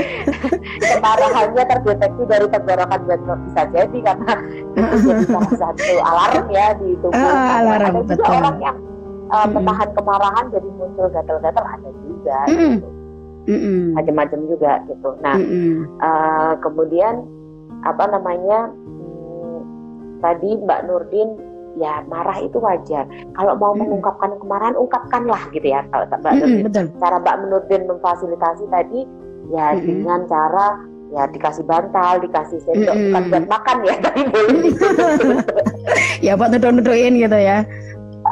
[0.93, 3.01] kemarahannya terdeteksi dari tenggorokan
[3.49, 4.33] bisa jadi karena
[4.77, 7.17] itu jadi salah satu alarm ya di tubuh.
[7.17, 8.37] Uh, alarm, ada juga betul.
[8.37, 8.77] orang yang
[9.33, 12.39] uh, menahan kemarahan jadi muncul gatal-gatal ada juga.
[12.47, 12.75] Mm -mm.
[12.77, 12.89] Gitu
[13.49, 15.11] mm macam-macam juga gitu.
[15.25, 15.37] Nah,
[16.05, 17.25] uh, kemudian
[17.87, 18.98] apa namanya hmm,
[20.21, 21.29] tadi Mbak Nurdin
[21.79, 23.07] ya marah itu wajar.
[23.39, 25.87] Kalau mau mm mengungkapkan kemarahan, ungkapkanlah gitu ya.
[25.91, 26.85] Kalau Mbak mm Nurdin, betul.
[26.99, 29.01] cara Mbak Nurdin memfasilitasi tadi
[29.55, 30.67] ya mm dengan cara
[31.09, 34.73] ya dikasih bantal, dikasih sendok, mm bukan buat makan ya, tapi boleh.
[36.27, 37.65] ya buat nuduk-nudukin gitu ya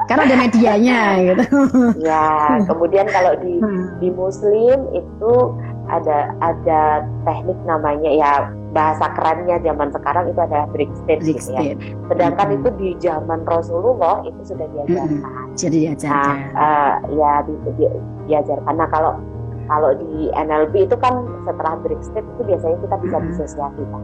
[0.06, 1.44] karena ada medianya gitu.
[2.06, 3.98] Ya, kemudian kalau di hmm.
[3.98, 5.34] di Muslim itu
[5.90, 8.32] ada ada teknik namanya ya
[8.76, 11.72] bahasa kerennya zaman sekarang itu adalah break state, break gitu ya.
[12.12, 12.56] Sedangkan hmm.
[12.60, 15.24] itu di zaman Rasulullah itu sudah diajarkan.
[15.24, 15.56] Hmm.
[15.56, 16.36] Jadi diajarkan.
[16.36, 17.84] Nah, uh, ya di, di,
[18.28, 18.74] diajarkan.
[18.76, 19.16] Nah kalau
[19.66, 23.26] kalau di NLP itu kan setelah break state itu biasanya kita bisa hmm.
[23.32, 24.02] disosiasi kan.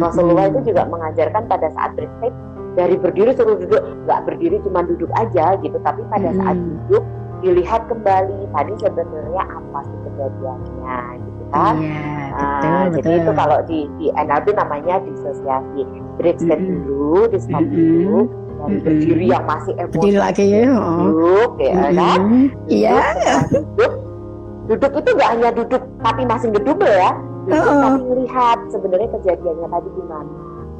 [0.00, 0.52] Rasulullah hmm.
[0.52, 2.36] itu juga mengajarkan pada saat break state
[2.76, 7.02] dari berdiri suruh duduk nggak berdiri cuma duduk aja gitu tapi pada saat duduk
[7.42, 12.04] dilihat kembali tadi sebenarnya apa sih kejadiannya gitu kan iya,
[12.36, 12.92] betul, uh, betul.
[12.96, 15.80] jadi itu kalau di di NLP namanya disosiasi
[16.20, 16.78] break mm -hmm.
[16.84, 17.76] dulu di stop mm -hmm.
[17.76, 18.84] dulu dari mm -hmm.
[18.84, 20.98] berdiri yang masih emosi berdiri lagi ya oh.
[21.00, 21.96] duduk ya mm -hmm.
[21.96, 22.20] kan
[22.68, 22.98] iya
[23.48, 23.92] duduk
[24.68, 27.10] duduk itu nggak hanya duduk tapi masih ngedumel ya
[27.48, 27.82] duduk uh -uh.
[27.82, 30.34] tapi melihat sebenarnya kejadiannya tadi gimana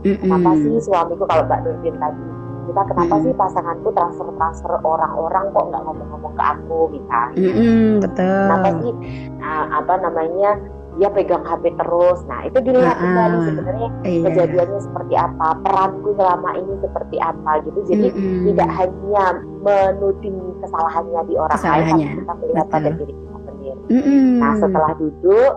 [0.06, 0.30] Mm-mm.
[0.30, 2.37] Kenapa sih suamiku kalau Mbak Nurdin tadi
[2.68, 3.22] kita kenapa mm.
[3.24, 7.40] sih pasanganku transfer transfer orang-orang kok nggak ngomong-ngomong ke aku misalnya?
[7.40, 8.44] Mm-mm, betul.
[8.44, 8.92] Kenapa sih
[9.40, 10.50] uh, apa namanya
[10.98, 12.18] dia pegang HP terus?
[12.28, 14.22] Nah itu dilihat kembali sebenarnya iya.
[14.28, 17.78] kejadiannya seperti apa, peranku selama ini seperti apa gitu.
[17.88, 18.42] Jadi Mm-mm.
[18.52, 19.24] tidak hanya
[19.64, 23.82] menuding kesalahannya di orang lain, tapi kita melihat pada diri kita sendiri.
[23.88, 24.24] Mm-mm.
[24.44, 25.52] Nah setelah duduk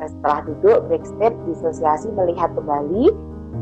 [0.00, 3.12] setelah duduk break step disosiasi melihat kembali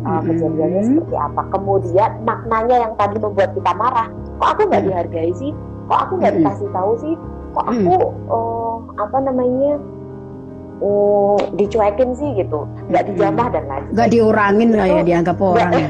[0.04, 0.88] uh, kejadiannya hmm.
[0.94, 1.42] seperti apa.
[1.52, 5.52] Kemudian maknanya yang tadi membuat kita marah, kok aku nggak dihargai sih?
[5.88, 7.14] Kok aku nggak dikasih tahu sih?
[7.56, 7.94] Kok aku
[8.28, 9.80] uh, apa namanya?
[10.82, 13.84] uh, dicuekin sih gitu, nggak dijamah dan lain.
[13.94, 15.72] Nggak diurangin lah ya dianggap orang.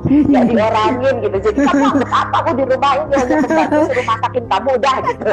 [0.00, 1.36] Nggak diurangin gitu.
[1.44, 5.24] Jadi kamu anggap apa aku di rumah ini hanya pembantu suruh masakin kamu udah gitu.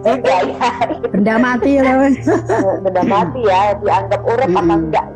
[0.00, 0.68] juga ya.
[1.12, 1.92] Benda mati ya.
[2.80, 5.06] Benda mati ya, dianggap urip apa enggak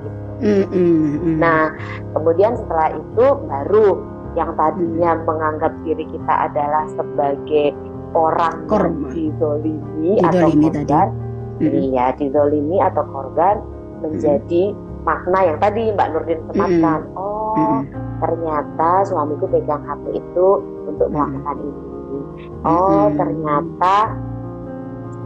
[0.42, 1.38] Mm -mm.
[1.38, 1.70] Nah,
[2.18, 3.88] kemudian setelah itu baru
[4.34, 7.70] yang tadinya menganggap diri kita adalah sebagai
[8.12, 11.08] orang Kor yang dizolimi atau korban,
[11.62, 13.56] iya dizolimi atau korban
[14.02, 17.00] menjadi mm makna yang tadi Mbak Nurdin sematkan.
[17.10, 17.84] Mm Oh,
[18.22, 20.48] ternyata suamiku pegang HP itu
[20.88, 21.92] untuk melakukan ini.
[22.62, 23.18] Oh Mm-mm.
[23.18, 23.96] ternyata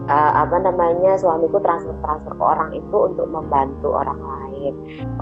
[0.07, 4.73] uh, apa namanya suamiku transfer transfer ke orang itu untuk membantu orang lain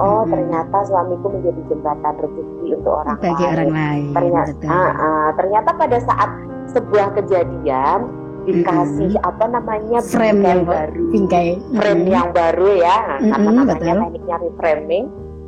[0.01, 0.33] oh Mm-mm.
[0.33, 4.69] ternyata suamiku menjadi jembatan rezeki untuk orang bagi lain orang lain ternyata betul.
[4.71, 6.31] ah, ah, ternyata pada saat
[6.73, 8.01] sebuah kejadian
[8.45, 11.49] dikasih apa namanya frame yang baru bingkai
[11.81, 12.17] frame Mm-mm.
[12.17, 14.01] yang baru ya karena Mm-mm, namanya betul.
[14.05, 15.05] tekniknya reframing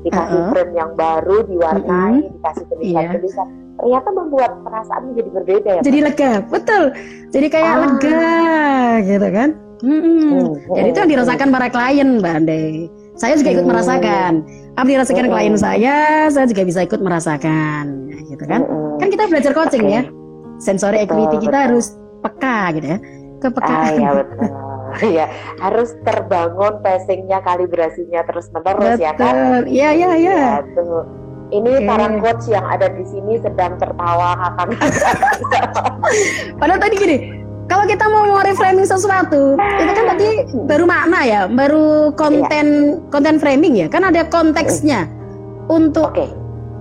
[0.06, 0.52] dikasih Uh-uh.
[0.54, 6.06] frame yang baru diwarnai dikasih tulisan-tulisan ternyata membuat perasaan menjadi berbeda ya jadi Pak?
[6.06, 6.82] lega betul
[7.30, 7.78] jadi kayak Ah.
[7.78, 8.24] lega
[9.04, 10.20] gitu kan Mm-mm.
[10.24, 13.70] Hmm, dan itu yang dirasakan para klien mbak Ande saya juga ikut Hmm.
[13.70, 14.32] merasakan
[14.74, 15.32] apa dirasakan Hmm.
[15.32, 18.96] klien saya saya juga bisa ikut merasakan Ya, gitu kan Mm-mm.
[18.96, 19.92] kan kita belajar coaching Oke.
[19.92, 20.02] ya
[20.58, 21.64] sensory Betul, equity kita betul.
[21.68, 21.86] harus
[22.18, 23.00] peka gitu ya ah
[23.38, 24.48] kepekaan ya betul
[25.06, 25.26] ya
[25.60, 31.04] harus terbangun passingnya kalibrasinya terus menerus ya kan betul iya iya iya Iya, tuh.
[31.46, 31.86] Ini Oke.
[31.86, 34.66] para coach yang ada di sini sedang tertawa ngakak
[36.58, 37.16] Padahal tadi gini,
[37.70, 40.28] kalau kita mau reframing sesuatu, itu kan tadi
[40.66, 45.06] baru makna ya, baru konten konten framing ya, kan ada konteksnya.
[45.66, 46.30] Untuk Oke.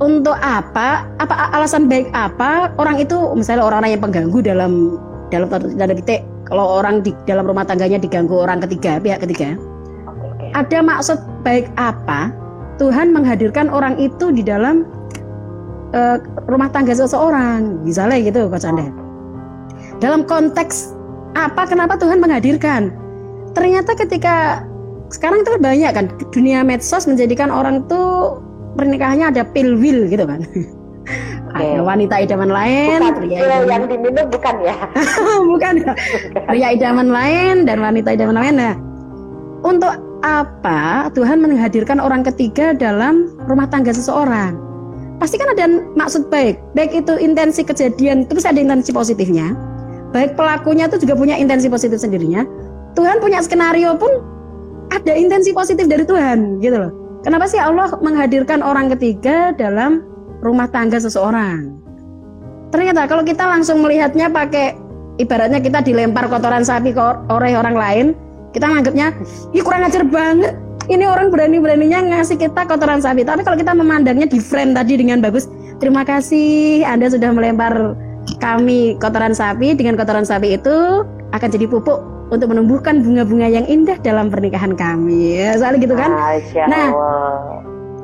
[0.02, 1.10] untuk apa?
[1.22, 2.74] Apa alasan baik apa?
[2.82, 4.72] Orang itu misalnya orang-orang yang pengganggu dalam
[5.34, 9.58] dalam tanda titik kalau orang di dalam rumah tangganya diganggu orang ketiga, pihak ketiga,
[10.06, 10.46] oke.
[10.54, 12.30] ada maksud baik apa
[12.76, 14.84] Tuhan menghadirkan orang itu di dalam
[15.96, 17.84] eh, rumah tangga seseorang.
[17.88, 19.06] Misalnya gitu Coach Anda
[20.00, 20.96] dalam konteks
[21.36, 22.92] apa kenapa Tuhan menghadirkan?
[23.56, 24.64] Ternyata ketika
[25.12, 28.40] sekarang itu banyak kan dunia medsos menjadikan orang tuh
[28.76, 30.44] pernikahannya ada pil will gitu kan.
[31.56, 34.76] Ada wanita idaman lain Bukan pria idaman yang diminum bukan ya?
[35.56, 35.94] bukan ya
[36.52, 38.54] pria idaman lain dan wanita idaman lain.
[38.60, 38.74] Nah
[39.64, 44.58] untuk apa Tuhan menghadirkan orang ketiga dalam rumah tangga seseorang?
[45.22, 46.58] Pasti kan ada maksud baik.
[46.74, 49.54] Baik itu intensi kejadian terus ada intensi positifnya.
[50.12, 52.44] Baik pelakunya itu juga punya intensi positif sendirinya.
[52.98, 54.10] Tuhan punya skenario pun
[54.90, 56.92] ada intensi positif dari Tuhan gitu loh.
[57.22, 60.02] Kenapa sih Allah menghadirkan orang ketiga dalam
[60.42, 61.74] rumah tangga seseorang?
[62.74, 64.76] Ternyata kalau kita langsung melihatnya pakai
[65.22, 66.92] ibaratnya kita dilempar kotoran sapi
[67.32, 68.06] oleh orang lain
[68.56, 69.12] kita nganggapnya
[69.52, 70.56] ih kurang ajar banget.
[70.86, 73.26] Ini orang berani-beraninya ngasih kita kotoran sapi.
[73.26, 75.50] Tapi kalau kita memandangnya di frame tadi dengan bagus
[75.82, 78.00] terima kasih Anda sudah melempar
[78.40, 79.76] kami kotoran sapi.
[79.76, 81.04] Dengan kotoran sapi itu
[81.36, 82.00] akan jadi pupuk
[82.32, 85.42] untuk menumbuhkan bunga-bunga yang indah dalam pernikahan kami.
[85.42, 86.10] Ya soalnya gitu kan?
[86.14, 86.88] Masya Nah,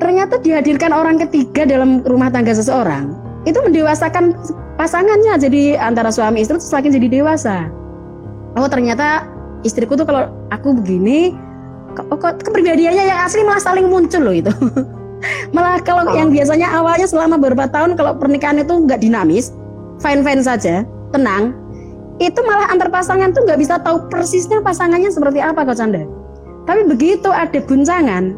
[0.02, 3.14] ternyata dihadirkan orang ketiga dalam rumah tangga seseorang
[3.46, 4.34] itu mendewasakan
[4.78, 7.70] pasangannya jadi antara suami istri itu semakin jadi dewasa.
[8.58, 9.26] Oh ternyata
[9.62, 11.34] istriku tuh kalau aku begini
[11.94, 14.52] kok, kok kepribadiannya yang asli malah saling muncul loh itu
[15.54, 16.14] malah kalau Oh.
[16.18, 19.54] yang biasanya awalnya selama beberapa tahun kalau pernikahan itu nggak dinamis
[20.02, 20.82] fine fine saja
[21.14, 21.54] tenang
[22.18, 26.02] itu malah antar pasangan tuh nggak bisa tahu persisnya pasangannya seperti apa kok Canda
[26.66, 28.34] tapi begitu ada guncangan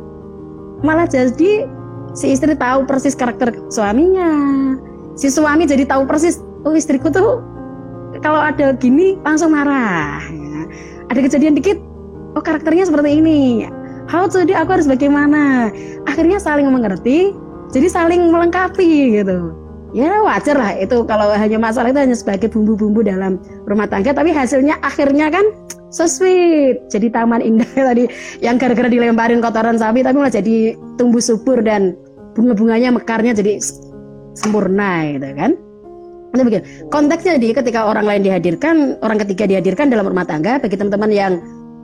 [0.84, 1.64] malah jadi
[2.12, 4.28] si istri tahu persis karakter suaminya
[5.16, 7.40] si suami jadi tahu persis oh istriku tuh
[8.22, 10.22] kalau ada gini langsung marah.
[11.10, 11.78] Ada kejadian dikit
[12.34, 13.68] oh karakternya seperti ini.
[14.04, 15.72] How to do aku harus bagaimana?
[16.04, 17.32] Akhirnya saling mengerti
[17.72, 19.56] jadi saling melengkapi gitu.
[19.94, 23.38] Ya wajar lah itu kalau hanya masalah itu hanya sebagai bumbu-bumbu dalam
[23.70, 25.46] rumah tangga tapi hasilnya akhirnya kan
[25.88, 26.82] so sweet.
[26.90, 28.10] Jadi taman indah tadi
[28.42, 31.94] yang gara-gara dilemparin kotoran sapi tapi malah jadi tumbuh subur dan
[32.34, 33.62] bunga-bunganya mekarnya jadi
[34.34, 35.52] sempurna gitu kan
[36.34, 40.74] Ini begini, konteksnya jadi ketika orang lain dihadirkan, orang ketiga dihadirkan dalam rumah tangga, bagi
[40.74, 41.32] teman-teman yang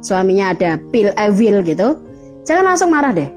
[0.03, 2.03] suaminya ada pil evil gitu,
[2.43, 3.31] jangan langsung marah deh.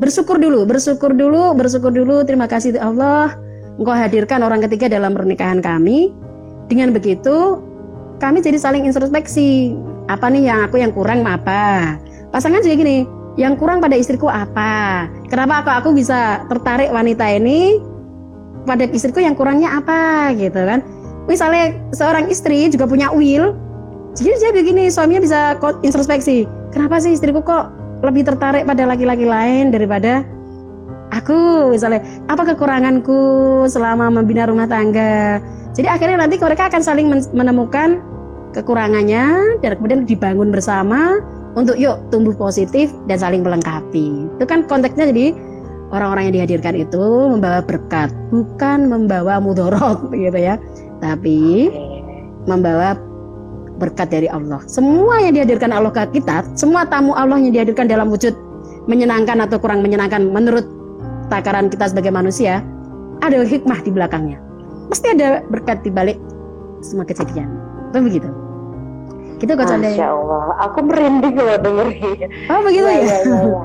[0.00, 2.24] Bersyukur dulu, bersyukur dulu, bersyukur dulu.
[2.24, 3.36] Terima kasih Allah,
[3.76, 6.16] Engkau hadirkan orang ketiga dalam pernikahan kami.
[6.72, 7.60] Dengan begitu,
[8.16, 9.76] kami jadi saling introspeksi.
[10.08, 12.00] Apa nih yang aku yang kurang apa?
[12.32, 13.04] Pasangan juga gini,
[13.36, 15.06] yang kurang pada istriku apa?
[15.28, 17.92] Kenapa aku aku bisa tertarik wanita ini
[18.64, 20.80] pada istriku yang kurangnya apa gitu kan.
[21.24, 23.56] Misalnya seorang istri juga punya will
[24.14, 25.40] jadi dia begini suaminya bisa
[25.82, 27.74] introspeksi kenapa sih istriku kok
[28.06, 30.22] lebih tertarik pada laki-laki lain daripada
[31.10, 31.74] aku?
[31.74, 33.18] Misalnya apa kekuranganku
[33.66, 35.42] selama membina rumah tangga?
[35.74, 37.98] Jadi akhirnya nanti mereka akan saling men- menemukan
[38.54, 41.18] kekurangannya dan kemudian dibangun bersama
[41.58, 44.30] untuk yuk tumbuh positif dan saling melengkapi.
[44.38, 45.34] Itu kan konteksnya jadi
[45.94, 50.58] orang-orang yang dihadirkan itu membawa berkat, bukan membawa mudorot gitu ya,
[50.98, 51.70] tapi
[52.50, 52.98] membawa
[53.78, 54.62] berkat dari Allah.
[54.66, 58.34] Semua yang dihadirkan Allah ke kita, semua tamu Allah yang dihadirkan dalam wujud
[58.90, 60.66] menyenangkan atau kurang menyenangkan menurut
[61.32, 62.60] takaran kita sebagai manusia,
[63.24, 64.38] ada hikmah di belakangnya.
[64.92, 66.18] Mesti ada berkat di balik
[66.84, 67.48] semua kejadian.
[67.90, 68.28] Itu begitu.
[69.40, 69.90] Gitu Ande.
[69.92, 72.28] Masya Allah, aku merinding loh dengerin.
[72.48, 73.02] Oh begitu Iya, ya.
[73.02, 73.60] iya, iya,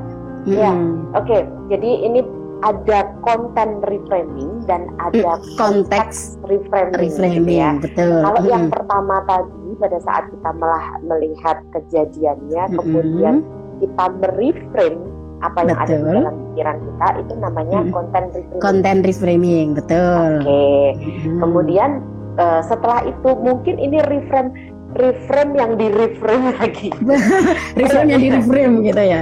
[0.50, 0.58] iya.
[0.58, 0.72] Iya.
[0.74, 1.18] Mm-mm.
[1.18, 1.38] Oke,
[1.70, 2.20] jadi ini
[2.60, 7.72] ada konten reframing dan ada Konteks reframing, gitu reframing, ya.
[7.80, 8.20] betul.
[8.20, 8.76] Kalau yang Mm-mm.
[8.76, 12.78] pertama tadi pada saat kita melah- melihat kejadiannya, Mm-mm.
[12.78, 13.36] kemudian
[13.80, 15.00] kita mereframe
[15.40, 16.16] apa yang ada di Betul.
[16.20, 18.60] dalam pikiran kita, itu namanya konten reframing.
[18.60, 20.30] konten reframing, betul.
[20.44, 20.68] Oke.
[21.00, 21.40] Mm.
[21.40, 21.90] Kemudian
[22.36, 24.52] eh, setelah itu mungkin ini reframe
[25.00, 26.92] reframe yang di reframe lagi.
[27.80, 29.22] reframe yang di reframe gitu ya.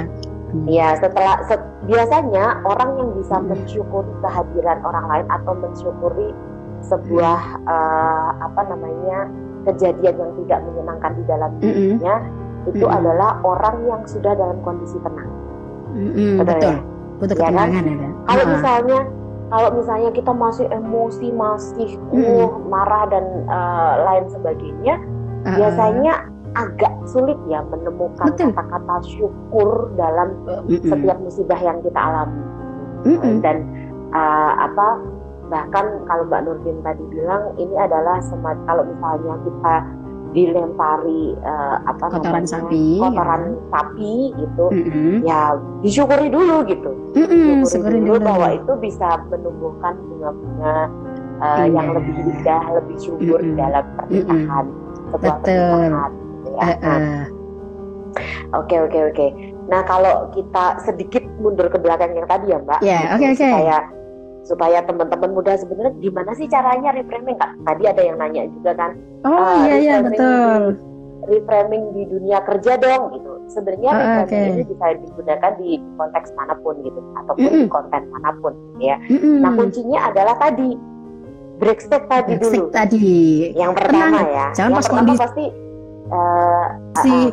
[0.63, 3.51] Ya, setelah set- biasanya orang yang bisa Hmm.
[3.51, 6.31] mensyukuri kehadiran orang lain atau mensyukuri
[6.79, 9.27] sebuah eh, apa namanya
[9.67, 11.99] kejadian yang tidak menyenangkan di dalam Mm-mm.
[11.99, 12.15] dirinya
[12.63, 12.95] itu Mm-mm.
[12.95, 15.27] adalah orang yang sudah dalam kondisi tenang.
[15.91, 16.71] Mm-mm, Betul betul.
[16.71, 16.77] ya?
[17.17, 17.51] Butuh Ya kan?
[17.51, 18.09] ketenangan ya.
[18.23, 18.51] Kalau Ah.
[18.55, 18.99] misalnya
[19.47, 24.95] kalau misalnya kita masih emosi, masih uh, marah dan eh, lain sebagainya,
[25.43, 25.55] Ah, ah.
[25.55, 26.13] biasanya
[26.55, 28.53] agak sulit ya menemukan Betul.
[28.55, 30.85] kata-kata syukur dalam Mm-mm.
[30.85, 32.43] setiap musibah yang kita alami.
[33.05, 33.39] Mm-mm.
[33.39, 33.61] dan
[34.11, 34.99] uh, apa
[35.47, 39.75] bahkan kalau Mbak Nurdin tadi bilang ini adalah semacam kalau misalnya kita
[40.35, 45.23] dilempari uh, apa Kotoran namanya sapi, kotoran sapi gitu Mm-mm.
[45.23, 48.27] ya disyukuri dulu gitu disyukuri syukurin dulu dulu.
[48.27, 50.75] bahwa itu bisa menumbuhkan bunga-bunga
[51.39, 51.65] uh, Iya.
[51.71, 53.61] yang lebih indah lebih subur di Mm-mm.
[53.61, 54.65] dalam pernikahan
[55.07, 55.39] sebuah Betul.
[55.47, 56.11] pernikahan
[56.57, 56.65] ya.
[56.75, 57.23] Nah, eh.
[58.51, 59.27] Oke oke oke.
[59.67, 63.37] Nah kalau kita sedikit mundur ke belakang yang tadi ya Mbak, Ya, gitu, oke, oke.
[63.43, 63.77] supaya
[64.41, 67.35] supaya teman-teman muda sebenarnya gimana sih caranya reframing?
[67.37, 68.91] Tadi ada yang nanya juga kan,
[69.21, 70.61] Oh Ah, iya iya betul.
[70.71, 70.85] di-
[71.27, 73.31] reframing di dunia kerja dong gitu.
[73.49, 74.55] Sebenarnya Ah, reframing oke.
[74.55, 77.61] ini bisa digunakan di konteks mana pun gitu, ataupun Mm-mm.
[77.61, 78.95] di konten mana pun gitu ya.
[79.11, 79.35] Mm-mm.
[79.43, 80.69] Nah kuncinya adalah tadi
[81.57, 82.63] break step tadi Break dulu.
[82.71, 83.07] tadi.
[83.51, 85.45] Yang pertama Tenang, ya, jangan yang pas pertama kondisi- pasti
[87.03, 87.29] si ah,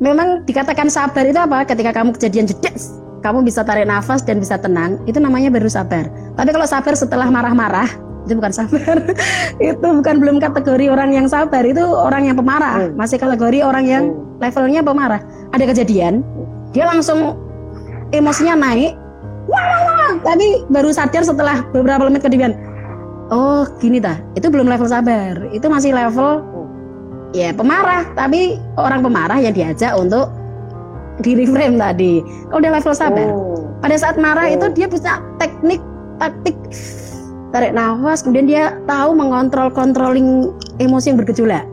[0.00, 1.64] memang dikatakan sabar itu apa?
[1.64, 2.92] Ketika kamu kejadian jedes,
[3.24, 6.08] kamu bisa tarik nafas dan bisa tenang, itu namanya baru sabar.
[6.36, 7.88] Tapi kalau sabar setelah marah-marah,
[8.28, 8.96] itu bukan sabar.
[9.62, 12.86] itu bukan belum kategori orang yang sabar, itu orang yang pemarah.
[12.86, 12.98] Hmm.
[12.98, 14.42] Masih kategori orang yang hmm.
[14.42, 15.20] levelnya pemarah.
[15.56, 16.20] Ada kejadian,
[16.76, 17.38] dia langsung
[18.12, 18.92] emosinya naik.
[19.46, 20.12] Wah, wah, wah.
[20.26, 22.58] tapi baru sadar setelah beberapa menit kemudian.
[23.30, 24.18] Oh, gini dah.
[24.38, 25.50] Itu belum level sabar.
[25.50, 26.42] Itu masih level
[27.36, 30.32] ya pemarah, tapi orang pemarah yang diajak untuk
[31.20, 32.24] di reframe tadi.
[32.48, 33.80] Kalau udah level sabar, Hmm.
[33.84, 34.54] pada saat marah Oh.
[34.56, 35.80] itu dia punya teknik
[36.16, 36.56] taktik
[37.52, 41.64] tarik nafas, kemudian dia tahu mengontrol controlling emosi yang bergejolak.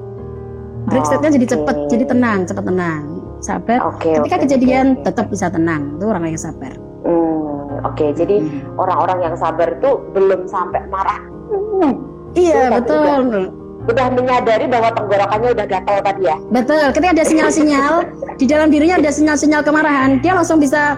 [0.84, 3.80] Break jadi cepet, jadi tenang, cepet tenang, sabar.
[3.88, 4.19] Oke.
[4.19, 5.08] Ketika oke, kejadian oke.
[5.08, 6.76] tetap bisa tenang, itu orang yang sabar.
[7.08, 8.80] Hmm, Oke, jadi Hmm.
[8.80, 11.19] orang-orang yang sabar itu belum sampai marah.
[11.52, 11.93] Hmm,
[12.34, 16.35] Iya betul, udah menyadari bahwa tenggorokannya udah gatal tadi ya.
[16.51, 16.85] betul.
[16.95, 17.93] Ketika ada sinyal-sinyal
[18.39, 20.95] di dalam dirinya ada sinyal-sinyal kemarahan, dia langsung bisa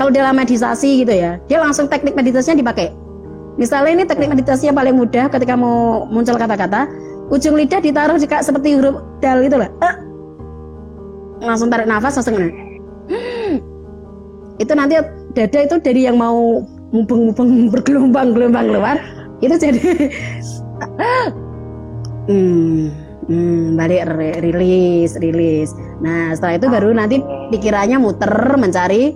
[0.00, 2.88] kalau dalam meditasi gitu ya, dia langsung teknik meditasinya dipakai.
[3.60, 6.88] Misalnya ini teknik meditasi yang paling mudah ketika mau muncul kata-kata,
[7.28, 9.68] ujung lidah ditaruh jika seperti huruf dal itu lah.
[9.68, 9.94] Eh.
[11.44, 12.40] Langsung tarik nafas langsung.
[13.12, 13.60] Hmm.
[14.56, 14.96] Itu nanti
[15.36, 18.96] dada itu dari yang mau mubeng-mubeng bergelombang-gelombang keluar,
[19.44, 19.80] itu jadi
[22.26, 22.82] hmm,
[23.26, 24.06] hmm, balik
[24.42, 25.70] rilis, rilis.
[26.02, 29.14] Nah, setelah itu baru nanti pikirannya muter mencari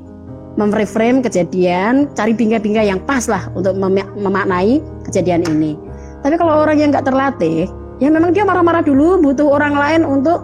[0.56, 5.76] memreframe kejadian, cari bingkai-bingkai yang pas lah untuk mem- memaknai kejadian ini.
[6.24, 7.68] Tapi kalau orang yang nggak terlatih,
[8.00, 10.40] ya memang dia marah-marah dulu, butuh orang lain untuk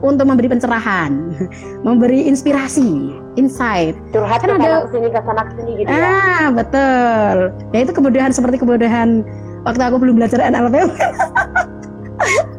[0.00, 1.32] untuk memberi pencerahan,
[1.88, 3.96] memberi inspirasi, insight.
[4.12, 6.04] Curhat Kan ke ada- sini ke sana sini gitu ya.
[6.04, 7.36] Ah, betul.
[7.72, 9.24] Ya itu kebodohan seperti kebodohan
[9.64, 10.76] waktu aku belum belajar NLP.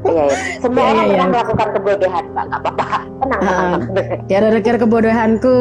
[0.01, 0.37] Iya, iya.
[0.57, 1.33] Semua Iya, orang iya, pernah iya.
[1.37, 2.45] melakukan kebodohan, Mbak.
[2.49, 2.85] Nggak apa-apa.
[3.21, 3.77] Tenang, Ah.
[3.77, 3.81] tenang.
[4.25, 5.57] Gara-gara kebodohanku.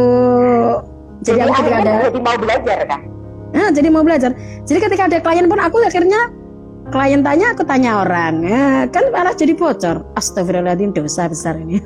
[1.20, 3.01] Jadi, Jadi aku ketika ada jadi mau belajar kan?
[3.53, 4.30] Nah, jadi mau belajar.
[4.64, 6.20] Jadi ketika ada klien pun aku akhirnya
[6.88, 8.34] klien tanya, aku tanya orang.
[8.41, 10.01] Ya, kan malah jadi bocor.
[10.16, 11.84] Astagfirullahaladzim dosa besar ini.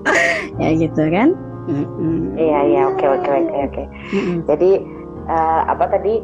[0.60, 1.32] ya gitu kan.
[2.36, 2.80] Iya, iya.
[2.92, 3.82] Oke, oke, oke, oke.
[4.44, 4.70] Jadi
[5.24, 6.20] eh, apa tadi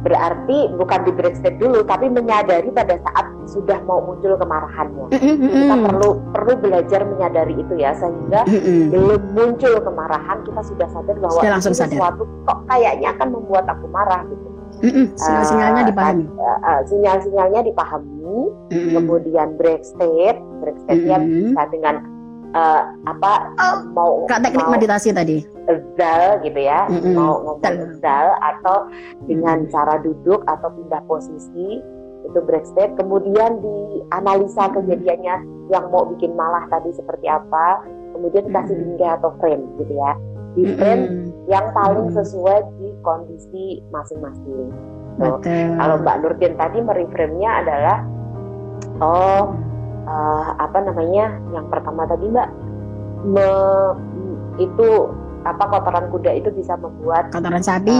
[0.00, 5.12] berarti bukan di break step dulu, tapi menyadari pada saat sudah mau muncul kemarahannya.
[5.12, 8.48] Kita perlu perlu belajar menyadari itu ya, sehingga
[8.88, 11.92] belum muncul kemarahan kita sudah sadar bahwa Sudah langsung sadar.
[11.92, 14.46] sesuatu kok kayaknya akan membuat aku marah gitu.
[14.80, 15.06] Mm-mm.
[15.12, 16.24] Sinyal-sinyalnya Eh, dipahami.
[16.24, 18.36] eh, eh, sinyal-sinyalnya dipahami,
[18.72, 18.92] Mm-mm.
[18.96, 21.52] kemudian break state, break Mm-mm.
[21.52, 21.94] bisa dengan
[22.50, 25.44] eh, apa Oh, mau Kak teknik mau- meditasi tadi.
[26.00, 26.88] Zal gitu ya.
[26.88, 27.12] Mm-mm.
[27.12, 28.88] mau ngomong zal atau
[29.28, 31.84] dengan cara duduk atau pindah posisi
[32.20, 37.84] itu break step kemudian dianalisa kejadiannya yang mau bikin malah tadi seperti apa
[38.16, 40.12] kemudian dikasih bingkai atau frame gitu ya.
[40.50, 41.04] Di frame
[41.46, 44.72] yang paling sesuai di kondisi masing-masing.
[45.20, 45.76] Betul.
[45.76, 47.98] kalau Mbak Nurdin tadi mereframe-nya adalah
[49.04, 49.52] oh
[50.08, 52.48] eh, apa namanya yang pertama tadi Mbak?
[53.28, 53.96] Me-
[54.60, 54.88] itu
[55.40, 57.96] apa kotoran kuda itu bisa membuat kotoran sapi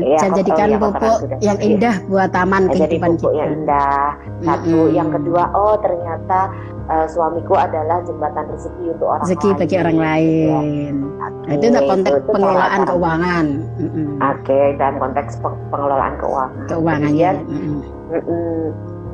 [0.00, 1.68] iya, dan kok- jadikan iya, pupuk yang sapi.
[1.68, 3.36] indah buat taman jadi kehidupan pupuk kita.
[3.36, 4.04] yang indah
[4.40, 4.96] satu Mm-mm.
[4.96, 6.40] yang kedua oh ternyata
[6.88, 10.08] eh, suamiku adalah jembatan rezeki untuk orang rezeki lain bagi orang gitu ya.
[10.08, 10.94] lain.
[11.18, 13.46] Oke, Nah, itu udah konteks itu pengelolaan cara-cara- keuangan.
[13.78, 14.08] Mm-mm.
[14.22, 16.64] Oke, dalam konteks peng- pengelolaan keuangan.
[16.66, 17.30] Keuangannya.
[17.34, 17.78] Kemudian, Mm-mm.
[18.10, 18.56] mm-mm.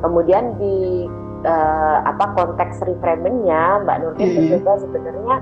[0.01, 0.75] kemudian di
[1.43, 4.39] eh, apa konteks reframingnya Mbak Nurdin Mm-mm.
[4.49, 5.35] mencoba sebenarnya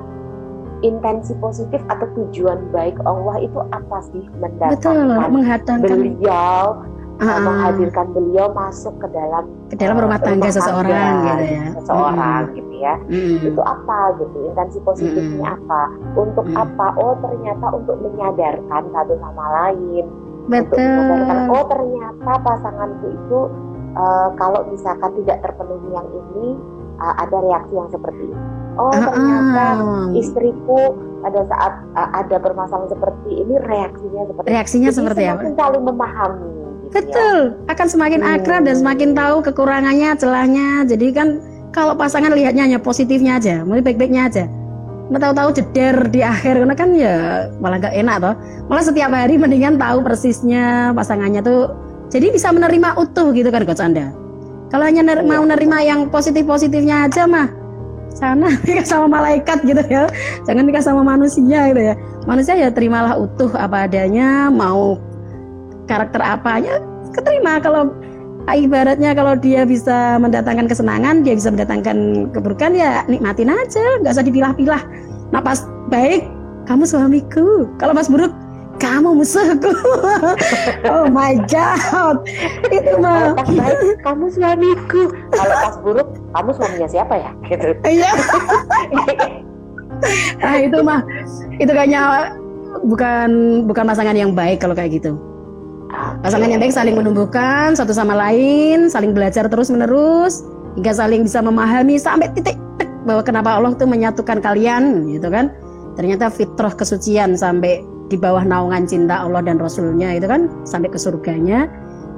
[0.84, 5.80] intensi positif atau tujuan baik Allah itu apa sih Betul, mendatangkan?
[5.88, 6.84] beliau
[7.24, 11.66] ah, menghadirkan beliau masuk ke dalam ke dalam eh, rumah tangga seseorang gitu ya.
[11.80, 12.96] seseorang gitu ya.
[13.08, 13.48] Mm-mm.
[13.48, 14.38] itu apa gitu?
[14.52, 15.82] Intensi positifnya apa?
[16.20, 16.60] Untuk Mm.
[16.60, 16.88] apa?
[17.00, 20.06] Oh ternyata untuk menyadarkan satu sama lain.
[20.52, 20.84] Untuk Betul.
[20.84, 23.40] menyadarkan oh ternyata pasanganku itu
[23.96, 26.60] eh, kalau misalkan tidak terpenuhi yang ini
[27.00, 30.07] eh, ada reaksi yang seperti ini oh ternyata ah.
[30.13, 30.80] istriku
[31.21, 34.53] pada saat eh, ada permasalahan seperti ini reaksinya seperti ini.
[34.53, 35.32] Reaksinya Jadi seperti apa?
[35.34, 36.91] semakin saling memahami gitu ya.
[36.93, 38.34] Betul, akan semakin Hmm.
[38.38, 40.67] akrab dan semakin tahu kekurangannya, celahnya.
[40.86, 41.28] Jadi kan
[41.71, 44.45] kalau pasangan lihatnya hanya positifnya aja, mulai baik-baiknya aja.
[45.09, 47.15] Nggak tahu-tahu jeder di akhir karena kan ya
[47.57, 48.36] malah gak enak toh.
[48.69, 51.74] Malah setiap hari mendingan tahu persisnya pasangannya tuh.
[52.07, 54.13] Jadi bisa menerima utuh gitu kan coach Anda.
[54.69, 55.30] Kalau hanya ner- Iya.
[55.30, 57.49] mau nerima yang positif-positifnya aja mah
[58.14, 60.07] sana nikah sama malaikat gitu ya.
[60.45, 61.93] Jangan nikah sama manusia gitu ya.
[62.30, 64.97] Manusia ya terimalah utuh apa adanya, mau
[65.86, 66.80] karakter apanya
[67.11, 67.91] keterima kalau
[68.51, 74.26] ibaratnya kalau dia bisa mendatangkan kesenangan dia bisa mendatangkan keburukan ya nikmatin aja nggak usah
[74.26, 74.82] dipilah-pilah
[75.32, 76.28] nah pas baik
[76.68, 78.34] kamu suamiku kalau pas buruk
[78.84, 79.72] kamu musuhku.
[80.84, 82.20] Oh my god.
[82.68, 85.04] Itu Kalau mah pas baik kamu suamiku.
[85.32, 87.32] Kalau pas buruk kamu suaminya siapa ya?
[87.48, 87.70] Gitu.
[87.88, 88.12] Iya.
[90.44, 91.00] Nah itu mah.
[91.64, 92.36] Itu kayaknya
[92.84, 95.16] bukan bukan pasangan yang baik kalau kayak gitu.
[96.20, 100.44] Pasangan yang baik saling menumbuhkan satu sama lain, saling belajar terus menerus
[100.76, 102.60] hingga saling bisa memahami sampai titik
[103.08, 105.54] bahwa kenapa Allah tuh menyatukan kalian, gitu kan?
[105.94, 110.99] Ternyata fitrah kesucian sampai di bawah naungan cinta Allah dan Rasulnya itu kan sampai ke
[110.99, 111.70] surganya.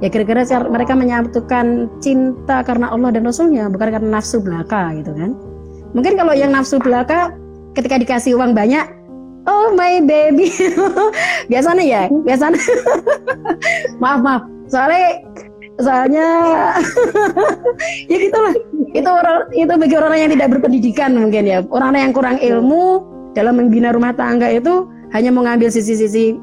[0.04, 5.32] Ya kira-kira mereka menyatukan cinta karena Allah dan Rasulnya bukan karena nafsu belaka gitu kan?
[5.96, 7.32] Mungkin kalau yang nafsu belaka
[7.72, 8.84] ketika dikasih uang banyak
[9.46, 10.50] Oh my baby,
[11.50, 12.58] biasanya ya, biasanya.
[14.02, 15.22] maaf maaf, soalnya
[15.78, 16.26] soalnya
[18.10, 18.54] ya gitulah.
[18.90, 23.06] Itu orang itu bagi orang yang tidak berpendidikan mungkin ya, orang yang kurang ilmu
[23.38, 26.36] dalam membina rumah tangga itu hanya mengambil sisi-sisi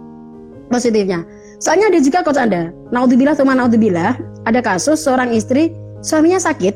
[0.74, 1.22] positifnya.
[1.62, 4.18] Soalnya ada juga coach Anda, naudzubillah teman naudzubillah,
[4.50, 5.72] ada kasus seorang istri
[6.02, 6.74] suaminya sakit,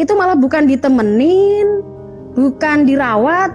[0.00, 1.84] itu malah bukan ditemenin,
[2.32, 3.52] bukan dirawat,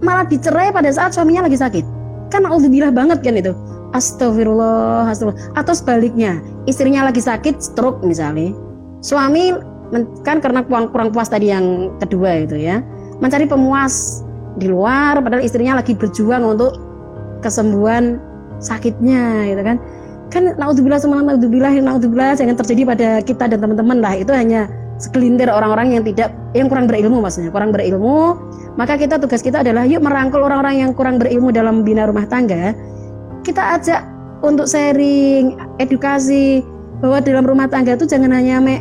[0.00, 1.84] malah dicerai pada saat suaminya lagi sakit.
[2.32, 3.52] Kan naudzubillah banget kan itu.
[3.92, 5.52] Astagfirullah, astagfirullah.
[5.52, 8.56] Atau sebaliknya, istrinya lagi sakit, stroke misalnya.
[9.04, 9.52] Suami
[10.24, 12.80] kan karena kurang, kurang puas tadi yang kedua itu ya,
[13.20, 14.24] mencari pemuas
[14.56, 16.91] di luar padahal istrinya lagi berjuang untuk
[17.42, 18.22] kesembuhan
[18.62, 19.76] sakitnya gitu kan.
[20.32, 24.16] Kan naudzubillah semua naudzubillah naudzubillah jangan terjadi pada kita dan teman-teman lah.
[24.16, 24.70] Itu hanya
[25.02, 28.38] segelintir orang-orang yang tidak yang kurang berilmu maksudnya kurang berilmu
[28.78, 32.70] maka kita tugas kita adalah yuk merangkul orang-orang yang kurang berilmu dalam bina rumah tangga
[33.42, 34.06] kita ajak
[34.46, 36.62] untuk sharing edukasi
[37.02, 38.78] bahwa dalam rumah tangga itu jangan hanya me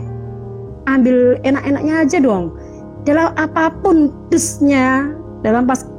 [0.85, 2.53] ambil enak-enaknya aja dong
[3.01, 5.09] dalam apa pun dusnya
[5.41, 5.89] dalam pas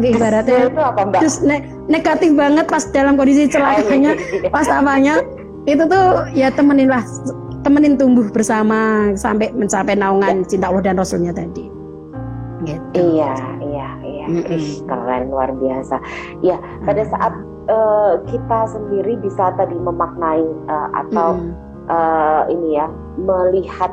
[0.00, 1.20] ibaratnya itu apa mbak?
[1.22, 4.18] dus ne- negatif banget pas dalam kondisi celakanya
[4.50, 5.22] pas apanya
[5.64, 7.04] itu tuh ya temenin lah
[7.62, 11.70] temenin tumbuh bersama sampai mencapai naungan cinta Allah dan Rasulnya tadi
[12.64, 14.24] gitu Iya, iya, iya.
[14.24, 14.56] Mm-mm.
[14.56, 16.00] Ih, keren luar biasa.
[16.40, 17.32] Ya, pada saat
[17.68, 21.52] eh, kita sendiri bisa tadi memaknai eh, atau Mm-mm.
[21.92, 22.86] eh, ini ya
[23.20, 23.92] melihat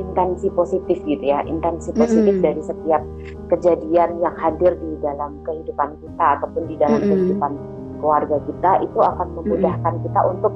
[0.00, 2.44] intensi positif gitu ya, intensi positif Mm-mm.
[2.44, 3.02] dari setiap
[3.48, 7.12] kejadian yang hadir di dalam kehidupan kita ataupun di dalam Mm-mm.
[7.12, 7.52] kehidupan
[8.00, 10.52] keluarga kita itu akan memudahkan kita untuk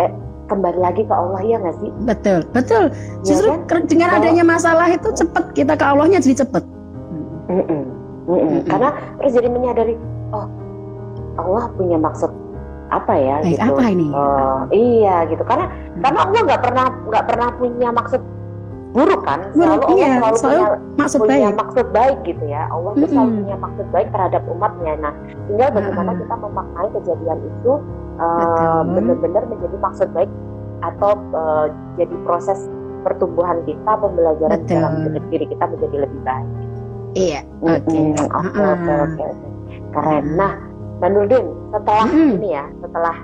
[0.00, 0.10] eh,
[0.48, 1.90] kembali lagi ke Allah ya nggak sih?
[2.02, 3.60] betul betul Ya justru kan?
[3.68, 6.64] ker- dengan adanya masalah itu cepet kita ke Allahnya jadi cepet
[7.52, 7.82] Mm-mm.
[8.26, 8.62] Mm-mm.
[8.64, 9.94] Karena terus jadi menyadari,
[10.30, 10.46] oh
[11.36, 12.30] Allah punya maksud
[12.90, 13.70] apa ya Baik, gitu.
[13.70, 14.08] apa ini?
[14.10, 15.42] Oh, iya gitu.
[15.46, 16.02] Karena Hmm.
[16.02, 18.22] karena Allah nggak pernah nggak pernah punya maksud
[18.90, 19.40] buruk kan.
[19.54, 21.56] Buruk, Allah iya, selalu selalu punya maksud punya baik.
[21.62, 22.62] maksud baik gitu ya.
[22.74, 24.92] Allah tuh selalu punya maksud baik terhadap umatnya.
[24.98, 25.12] Nah,
[25.46, 26.22] tinggal bagaimana Mm-mm.
[26.26, 27.72] kita memaknai kejadian itu
[28.18, 30.30] uh, benar-benar menjadi maksud baik
[30.82, 32.66] atau uh, jadi proses
[33.06, 34.76] pertumbuhan kita, pembelajaran Betul.
[34.76, 34.92] dalam
[35.30, 36.48] diri kita menjadi lebih baik.
[37.14, 37.40] Iya.
[37.62, 37.98] Oke.
[38.26, 39.26] Oke, oke.
[39.94, 40.24] Keren.
[40.34, 40.52] Nah,
[41.70, 42.30] setelah Mm-mm.
[42.38, 43.16] ini ya, setelah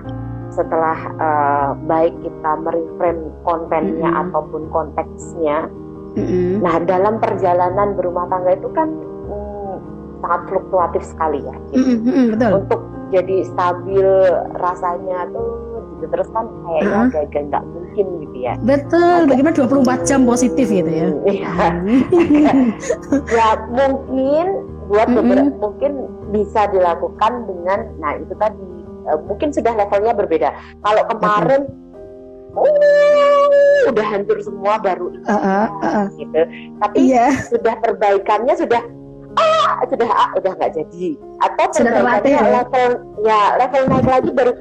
[0.46, 4.22] setelah uh, baik kita mereframe kontennya Mm-mm.
[4.30, 5.68] ataupun konteksnya,
[6.16, 6.62] Mm-mm.
[6.64, 8.88] nah dalam perjalanan berumah tangga itu kan
[9.28, 9.74] mm,
[10.24, 11.56] sangat fluktuatif sekali ya.
[11.74, 12.00] gitu.
[12.00, 12.50] Mm-mm, betul.
[12.64, 14.08] Untuk jadi stabil
[14.58, 15.48] rasanya tuh
[15.96, 17.08] gitu terus kan kayaknya Uh-huh.
[17.08, 18.52] agak-agak nggak mungkin gitu ya.
[18.60, 19.18] Betul.
[19.32, 21.08] Bagaimana 24 jam positif gitu ya.
[21.24, 21.52] Iya.
[23.36, 24.46] ya mungkin
[24.86, 25.18] buat Mm-mm.
[25.18, 25.92] beberapa mungkin
[26.30, 28.62] bisa dilakukan dengan nah itu tadi
[29.06, 30.48] eh, mungkin sudah levelnya berbeda
[30.80, 31.62] kalau kemarin
[32.54, 36.06] uh, udah hancur semua baru ini Uh-uh, uh-uh.
[36.14, 36.40] gitu
[36.80, 37.26] tapi Iya.
[37.46, 38.82] sudah perbaikannya sudah
[39.36, 41.06] ah sudah ah, udah nggak jadi
[41.44, 42.42] atau Sudah terlatih, ya?
[42.56, 42.88] level
[43.20, 44.52] ya level naik lagi baru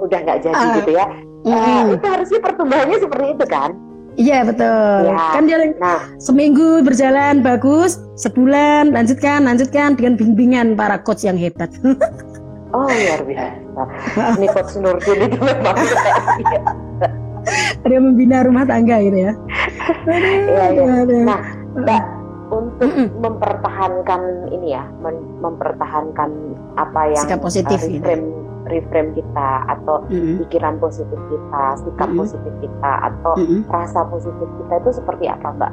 [0.00, 0.74] udah nggak jadi Ah.
[0.82, 1.06] gitu ya
[1.38, 1.94] Eh, Mm-mm.
[1.94, 3.70] itu harusnya pertumbuhannya seperti itu kan
[4.18, 5.14] Iya betul.
[5.14, 5.30] Ya.
[5.30, 11.70] Kan dia nah seminggu berjalan bagus, sebulan lanjutkan, lanjutkan dengan bimbingan para coach yang hebat.
[12.68, 13.82] Oh luar biasa.
[14.36, 15.76] Ini coach Nurdin itu memang
[16.36, 16.60] dia.
[17.96, 19.32] membina rumah tangga gitu ya.
[20.04, 21.24] Iya, iya.
[21.24, 21.40] Nah,
[21.80, 22.02] Mbak,
[22.52, 23.08] untuk Mm-mm.
[23.24, 26.30] mempertahankan ini ya, men- mempertahankan
[26.76, 28.04] apa yang Sikap positif uh, gitu.
[28.68, 32.20] Reframe, kita atau Mm-mm, pikiran positif kita, sikap Mm-mm.
[32.20, 35.72] positif kita atau mm-mm, rasa positif kita itu seperti apa, Mbak?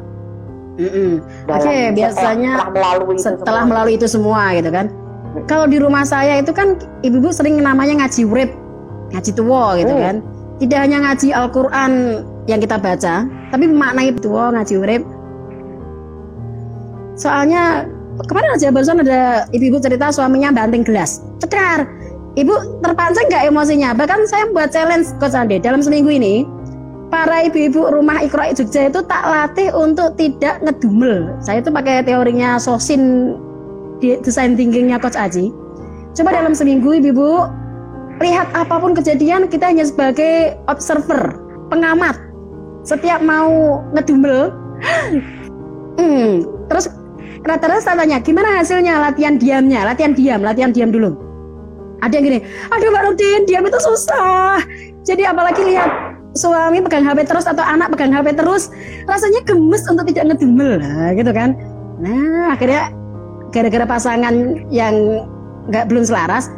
[0.75, 3.63] Dalam- Oke, setelah- biasanya setelah melalui itu Setelah semua.
[3.65, 4.85] melalui itu semua gitu kan.
[5.45, 6.67] Kalau di rumah saya itu kan
[7.01, 8.51] ibu-ibu sering namanya ngaji urip,
[9.11, 10.01] ngaji tua gitu Hmm.
[10.01, 10.15] kan.
[10.55, 11.91] Tidak hanya ngaji Al-Qur'an
[12.45, 15.03] yang kita baca, tapi memaknai tua ngaji urip.
[17.15, 17.87] Soalnya
[18.23, 21.23] kemarin aja barusan ada ibu-ibu cerita suaminya banting gelas.
[21.39, 21.87] Cekar.
[22.35, 23.95] Ibu terpancing nggak emosinya?
[23.95, 26.43] Bahkan saya buat challenge Coach Ande dalam seminggu ini
[27.07, 31.31] para ibu-ibu rumah Ikro Jogja itu tak latih untuk tidak ngedumel.
[31.39, 33.35] Saya itu pakai teorinya Sosin
[34.03, 35.55] desain thinkingnya Coach Aji.
[36.11, 37.47] Coba dalam seminggu ibu-ibu
[38.19, 41.39] lihat apa pun kejadian kita hanya sebagai observer,
[41.71, 42.19] pengamat.
[42.83, 44.53] Setiap mau ngedumel,
[45.99, 46.91] hmm, terus
[47.47, 51.24] rata-rata tanya gimana hasilnya latihan diamnya, latihan diam, latihan diam dulu.
[52.03, 52.39] Ada yang gini,
[52.71, 54.59] aduh Mbak Rudin, diam itu susah.
[55.05, 55.89] Jadi apalagi lihat
[56.35, 58.67] suami pegang HP terus atau anak pegang HP terus,
[59.07, 61.55] rasanya gemes untuk tidak ngedumel, nah, gitu kan.
[62.03, 62.91] Nah akhirnya
[63.55, 64.35] gara-gara pasangan
[64.67, 65.23] yang
[65.71, 66.51] nggak belum selaras,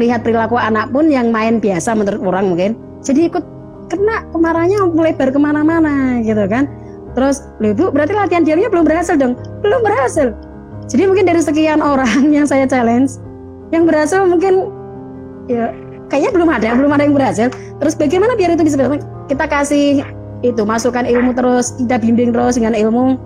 [0.00, 2.70] lihat perilaku anak pun yang main biasa menurut orang mungkin,
[3.04, 3.44] jadi ikut
[3.92, 6.64] kena kemarahannya melebar ke mana-mana gitu kan.
[7.12, 9.36] Terus, bu, berarti latihan diamnya belum berhasil dong?
[9.60, 10.32] Belum berhasil.
[10.88, 13.20] Jadi mungkin dari sekian orang yang saya challenge,
[13.72, 14.68] yang berhasil mungkin
[15.48, 15.72] ya
[16.12, 17.48] kayaknya belum ada, belum ada yang berhasil.
[17.80, 19.00] Terus bagaimana biar itu bisa berhasil?
[19.32, 20.04] Kita kasih
[20.44, 23.16] itu masukan ilmu terus, kita bimbing terus dengan ilmu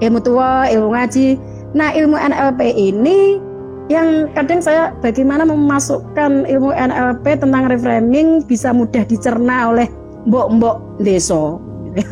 [0.00, 1.34] ilmu tua, ilmu ngaji.
[1.74, 3.42] Nah, ilmu NLP ini
[3.90, 9.86] yang kadang saya bagaimana memasukkan ilmu NLP tentang reframing bisa mudah dicerna oleh
[10.30, 11.58] mbok-mbok desa.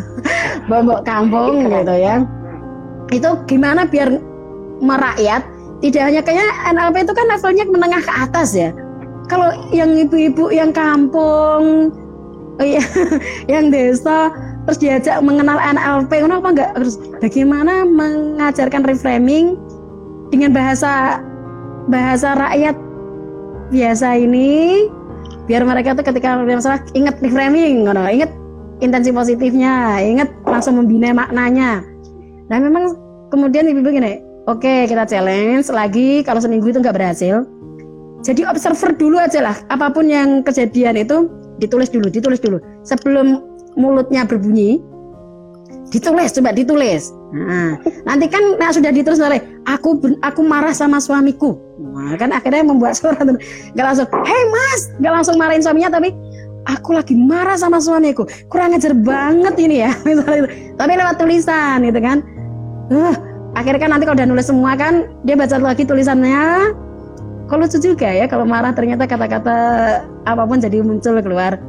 [0.66, 2.26] mbok-mbok kampung gitu ya.
[3.12, 4.18] Itu gimana biar
[4.82, 8.70] merakyat tidak hanya kayaknya NLP itu kan levelnya menengah ke atas ya.
[9.26, 11.90] Kalau yang ibu-ibu yang kampung,
[12.60, 12.84] iya,
[13.52, 14.30] yang desa
[14.64, 19.56] terus diajak mengenal NLP, kenapa enggak terus bagaimana mengajarkan reframing
[20.32, 21.20] dengan bahasa
[21.88, 22.76] bahasa rakyat
[23.68, 24.88] biasa ini
[25.44, 28.32] biar mereka tuh ketika ada masalah ingat reframing, ngono, ingat
[28.80, 31.84] intensi positifnya, ingat langsung membina maknanya.
[32.48, 32.96] Nah memang
[33.28, 34.20] kemudian ibu-ibu gini,
[34.50, 37.44] oke kita challenge lagi kalau seminggu itu nggak berhasil,
[38.24, 41.28] jadi observer dulu aja lah, apa pun yang kejadian itu
[41.60, 43.44] ditulis dulu, ditulis dulu sebelum
[43.76, 44.80] mulutnya berbunyi,
[45.92, 47.12] ditulis coba ditulis.
[47.34, 47.76] Nah,
[48.06, 51.58] nanti kan nah sudah ditulis oleh aku aku marah sama suamiku.
[51.76, 56.14] Nah, kan akhirnya membuat surat nggak langsung, hei mas, nggak langsung marahin suaminya tapi
[56.64, 58.24] aku lagi marah sama suamiku.
[58.48, 60.48] Kurang ajar banget ini ya, misalnya.
[60.80, 62.18] Tapi lewat tulisan gitu kan.
[62.92, 63.16] Uh,
[63.54, 66.74] akhirnya kan nanti kalau udah nulis semua kan dia baca lagi tulisannya.
[67.44, 69.56] Kalau lucu juga ya kalau marah ternyata kata-kata
[70.24, 71.60] apa pun jadi muncul keluar.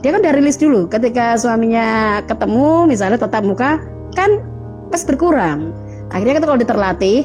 [0.00, 3.82] Dia kan udah rilis dulu ketika suaminya ketemu misalnya tetap muka
[4.16, 4.40] kan
[4.88, 5.74] pas berkurang.
[6.08, 7.18] Akhirnya kan kalau dia terlatih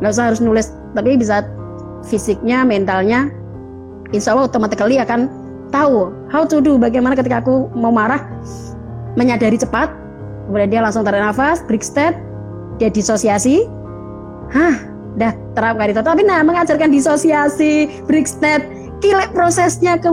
[0.00, 1.44] nggak usah harus nulis tapi bisa
[2.08, 3.28] fisiknya, mentalnya,
[4.10, 5.28] insya Allah automatically akan
[5.70, 8.26] tahu how to do bagaimana ketika aku mau marah
[9.14, 9.90] menyadari cepat
[10.46, 12.14] kemudian dia langsung tarik nafas break step
[12.80, 13.68] dia disosiasi?
[14.50, 14.88] Hah
[15.20, 17.90] dah terapkan itu tapi nah mengajarkan disosiasi
[18.24, 18.64] step
[19.04, 20.08] kilek prosesnya ke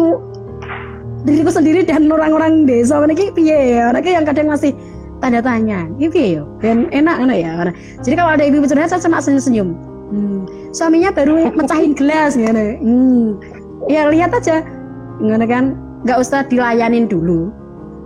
[1.23, 2.99] diriku sendiri dan orang-orang desa.
[2.99, 3.79] Ini piye?
[3.87, 4.75] Mereka yang kadang masih
[5.23, 5.87] tanda tanya.
[5.97, 7.51] Gitu ya dan enak kan ya?
[8.03, 9.71] Jadi kalau ada ibu curhat saya cuma senyum-senyum.
[10.07, 10.47] Hmm.
[10.71, 13.43] suaminya baru mecahin gelas ya hmm.
[13.91, 14.63] ya lihat aja.
[15.19, 15.75] Ngono kan?
[16.07, 17.51] Nggak usah dilayanin dulu.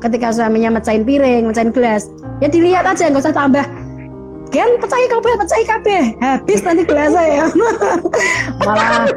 [0.02, 2.10] Ketika suaminya mecahin piring mecahin gelas
[2.42, 3.62] ya dilihat aja nggak usah tambah
[4.52, 7.48] kan pecahin kabeh pecahin kabeh habis nanti gelas saya.
[8.68, 9.08] Malah.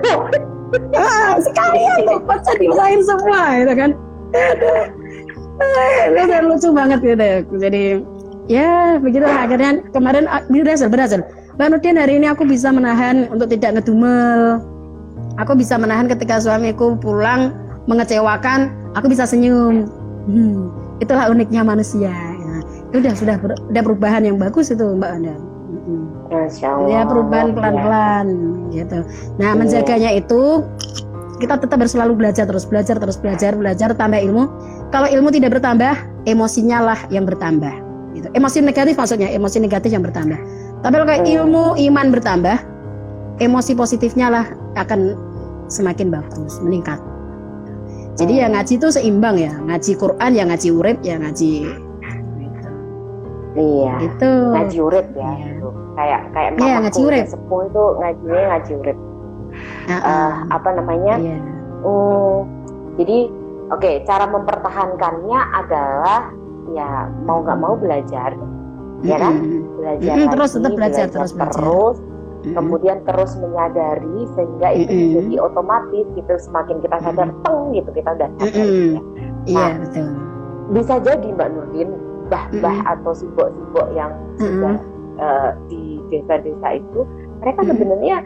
[0.95, 3.91] Ah, sekalian tuh pecah dipecahin semua gitu kan.
[6.15, 7.29] Itu lucu banget gitu
[7.63, 7.85] jadi
[8.51, 11.21] ya begitu akhirnya kemarin ah, berhasil berhasil.
[11.55, 14.59] Mbak Nudin hari ini aku bisa menahan untuk tidak ngedumel.
[15.39, 17.55] Aku bisa menahan ketika suamiku pulang
[17.87, 19.87] mengecewakan, aku bisa senyum.
[20.27, 22.34] Hmm, itulah uniknya manusia.
[22.95, 25.35] Itu sudah sudah ber, sudah perubahan yang bagus itu Mbak Anda.
[25.35, 26.87] Hmm.
[26.87, 28.27] Ya perubahan pelan-pelan
[28.71, 28.87] ya.
[28.87, 29.03] gitu.
[29.43, 29.59] Nah iya.
[29.59, 30.63] menjaganya itu
[31.43, 34.47] kita tetap harus selalu belajar terus belajar terus belajar belajar tambah ilmu.
[34.95, 35.99] Kalau ilmu tidak bertambah,
[36.31, 37.75] emosinya lah yang bertambah.
[38.15, 38.31] Gitu.
[38.31, 40.39] Emosi negatif maksudnya emosi negatif yang bertambah.
[40.87, 41.27] Tapi kalau hmm.
[41.27, 42.63] ilmu iman bertambah,
[43.43, 44.47] emosi positifnya lah
[44.79, 45.19] akan
[45.67, 47.03] semakin bagus meningkat.
[48.15, 51.84] Jadi ya ngaji itu seimbang ya, ngaji Quran ya ngaji urip ya ngaji.
[53.55, 53.93] Iya.
[54.03, 54.31] Itu.
[54.55, 55.31] Ngaji urip ya.
[55.31, 55.47] Iya.
[55.59, 55.69] Itu.
[55.95, 57.27] Kayak kayak iya, ngaji urip.
[57.31, 58.99] Sepuh itu ngajinya ngaji urip.
[59.87, 61.15] Uh, uh, apa namanya?
[61.23, 61.39] Iya.
[61.87, 62.39] Um,
[62.99, 63.19] jadi
[63.71, 66.21] oke, okay, cara mempertahankannya adalah
[66.75, 69.07] ya mau nggak mau belajar, mm -hmm.
[69.07, 69.35] ya kan?
[69.79, 71.55] Belajar mm -hmm, terus tetap belajar, belajar terus belajar.
[71.55, 72.13] terus hmm
[72.53, 75.15] kemudian terus menyadari sehingga itu mm-hmm.
[75.17, 77.45] jadi otomatis gitu semakin kita sadar mm-hmm.
[77.49, 78.93] teng gitu kita udah sadar mm-hmm.
[78.93, 79.01] ya.
[79.49, 80.09] Iya nah, betul.
[80.77, 81.91] Bisa jadi Mbak Nurdin
[82.33, 82.93] bah-bah mm-hmm.
[82.99, 84.77] atau sibok-sibok yang sudah
[85.21, 87.01] uh, di desa-desa itu
[87.41, 88.17] mereka sebenarnya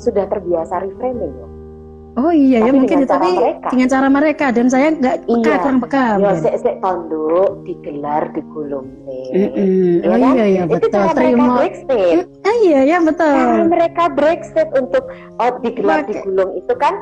[0.00, 1.50] sudah terbiasa reframing loh.
[2.18, 3.70] Oh iya ya mungkin itu tapi mereka.
[3.70, 5.62] dengan cara mereka dan saya nggak peka iya.
[5.62, 6.04] kurang peka.
[6.18, 9.30] Ya sek sek tanduk digelar digulung nih.
[9.30, 9.90] Mm -mm.
[10.02, 10.32] Ya oh kan?
[10.34, 10.82] iya iya betul.
[10.82, 11.30] Itu cara Terima.
[11.30, 11.74] mereka break
[12.42, 13.30] Ah iya ya betul.
[13.38, 15.04] Cara mereka break state untuk
[15.38, 16.10] oh digelar Maka.
[16.10, 16.94] digulung itu kan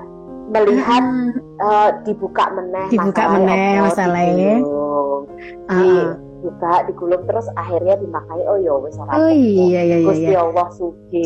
[0.53, 1.65] melihat mm -hmm.
[1.65, 4.55] uh, dibuka meneh dibuka meneh masalahnya.
[4.61, 5.25] Uh
[5.73, 10.31] -uh juga digulung terus akhirnya dimakai oh ya wis ora oh iya iya iya Gusti
[10.31, 10.41] iya.
[10.47, 11.21] Allah suci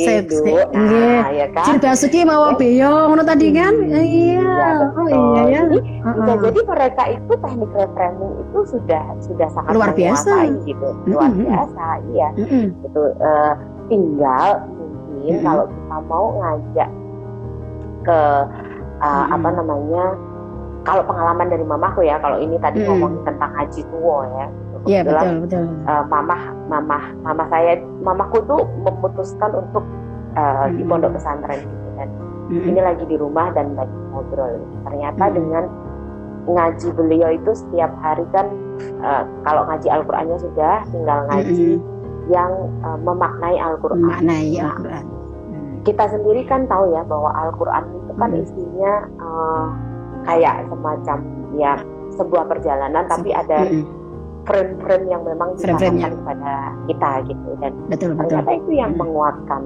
[0.72, 5.60] nah ya kan Cirba suci mau beyo ngono tadi kan iya, iya oh iya ya
[5.68, 6.36] jadi, -uh.
[6.40, 10.32] jadi mereka itu teknik reframing itu sudah sudah sangat luar biasa
[10.64, 11.44] gitu luar -hmm.
[11.44, 11.84] biasa
[12.16, 12.64] iya -hmm.
[12.72, 13.52] itu uh,
[13.92, 14.48] tinggal
[14.80, 15.44] mungkin -hmm.
[15.44, 16.90] kalau kita mau ngajak
[18.02, 18.20] ke
[19.04, 19.34] uh, -hmm.
[19.36, 20.04] apa namanya
[20.82, 22.88] kalau pengalaman dari mamaku ya kalau ini tadi -hmm.
[22.88, 24.48] ngomongin tentang haji tua ya
[24.82, 25.64] Iya betul betul.
[25.86, 29.84] Uh, mamah mamah mama saya mamaku tuh memutuskan untuk
[30.34, 30.74] uh, hmm.
[30.74, 32.08] di pondok pesantren gitu dan
[32.50, 32.64] hmm.
[32.66, 34.58] ini lagi di rumah dan lagi ngobrol.
[34.82, 35.34] Ternyata hmm.
[35.38, 35.64] dengan
[36.42, 38.50] ngaji beliau itu setiap hari kan
[39.06, 41.82] uh, kalau ngaji Al-Qur'annya sudah tinggal ngaji hmm.
[42.34, 42.50] yang
[42.82, 44.02] uh, memaknai Al-Qur'an.
[44.02, 45.04] Memaknai nah, Al-Qur'an.
[45.06, 45.74] Hmm.
[45.86, 48.42] Kita sendiri kan tahu ya bahwa Al-Qur'an itu kan hmm.
[48.42, 49.66] isinya uh,
[50.26, 51.18] kayak semacam
[51.54, 51.72] ya
[52.18, 54.01] sebuah perjalanan tapi ada hmm
[54.42, 56.52] frame-frame yang memang ditanamkan kepada
[56.90, 58.60] kita gitu dan betul, ternyata betul.
[58.64, 59.00] itu yang hmm.
[59.02, 59.62] menguatkan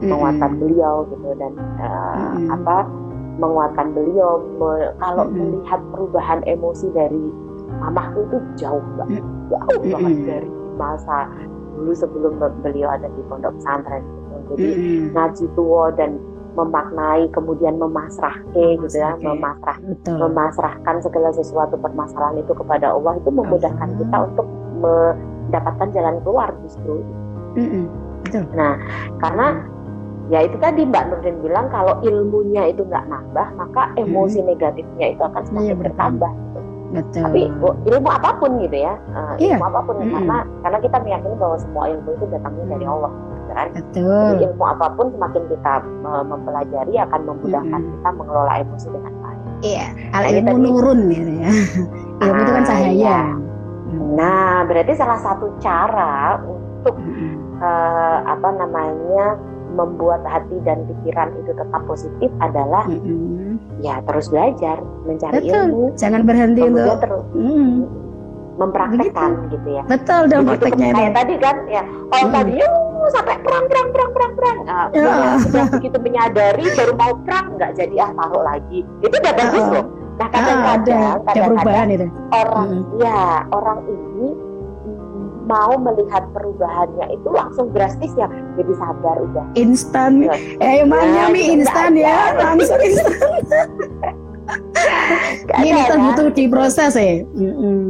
[0.00, 0.08] hmm.
[0.10, 1.52] menguatkan beliau gitu dan
[1.82, 2.48] uh, hmm.
[2.54, 2.76] apa
[3.34, 5.34] menguatkan beliau me, kalau hmm.
[5.34, 7.24] melihat perubahan emosi dari
[7.82, 9.50] mamahku itu jauh banget hmm.
[9.50, 9.92] jauh hmm.
[9.92, 11.26] banget dari masa
[11.74, 14.38] dulu sebelum beliau ada di pondok pesantren gitu.
[14.54, 15.04] jadi hmm.
[15.14, 16.22] ngaji tua dan
[16.54, 20.16] memaknai kemudian memasrahkan gitu ya memasrah Betul.
[20.22, 24.46] memasrahkan segala sesuatu permasalahan itu kepada Allah itu memudahkan kita untuk
[24.78, 27.02] mendapatkan jalan keluar justru
[27.58, 27.86] uh-uh.
[28.24, 28.44] Betul.
[28.54, 28.78] nah
[29.20, 29.46] karena
[30.32, 34.50] ya itu tadi Mbak Nurdin bilang kalau ilmunya itu nggak nambah maka emosi uh-huh.
[34.54, 36.60] negatifnya itu akan semakin iya, bertambah gitu.
[36.94, 37.26] Betul.
[37.26, 37.40] Tapi
[37.90, 40.14] ilmu apa pun gitu ya, uh, ilmu apa pun mm -hmm.
[40.14, 43.12] karena karena kita meyakini bahwa semua ilmu itu datangnya dari Allah
[43.54, 44.26] kan Betul.
[44.36, 45.72] Jadi ilmu apa pun semakin kita
[46.26, 47.90] mempelajari akan memudahkan hmm.
[47.96, 51.50] kita mengelola emosi dengan baik iya kalau ilmu tadi, nurun gitu ya
[52.26, 53.20] ilmu itu kan cahaya iya.
[54.14, 57.62] nah berarti salah satu cara untuk hmm.
[57.62, 59.38] uh, apa namanya
[59.74, 63.58] membuat hati dan pikiran itu tetap positif adalah mm-hmm.
[63.82, 65.50] ya terus belajar mencari Betul.
[65.50, 68.04] ilmu jangan berhenti untuk terus mm
[68.54, 69.54] mempraktekkan Begitu.
[69.58, 72.30] gitu ya betul dong prakteknya kayak tadi kan ya oh hmm.
[72.30, 72.54] tadi
[73.10, 74.58] sampai perang perang perang perang perang.
[74.64, 75.36] Nah, Ya.
[75.38, 78.80] sudah begitu menyadari baru mau perang nggak jadi ah taruh lagi.
[79.00, 79.74] Itu udah bagus Ya.
[79.74, 79.86] loh.
[80.14, 83.02] Nah Ah, ada kadang-kadang ada kadang-kadang orang Mm-mm.
[83.02, 84.28] ya orang ini
[85.44, 88.24] mau melihat perubahannya itu langsung drastis ya
[88.54, 89.44] jadi sabar udah.
[89.54, 90.22] Instan.
[90.22, 90.32] Ya.
[90.62, 92.32] eh Ya, emangnya mie instan ya?
[92.32, 93.12] langsung instan
[95.60, 97.80] ini ada, kan butuh diproses ya Mm-mm.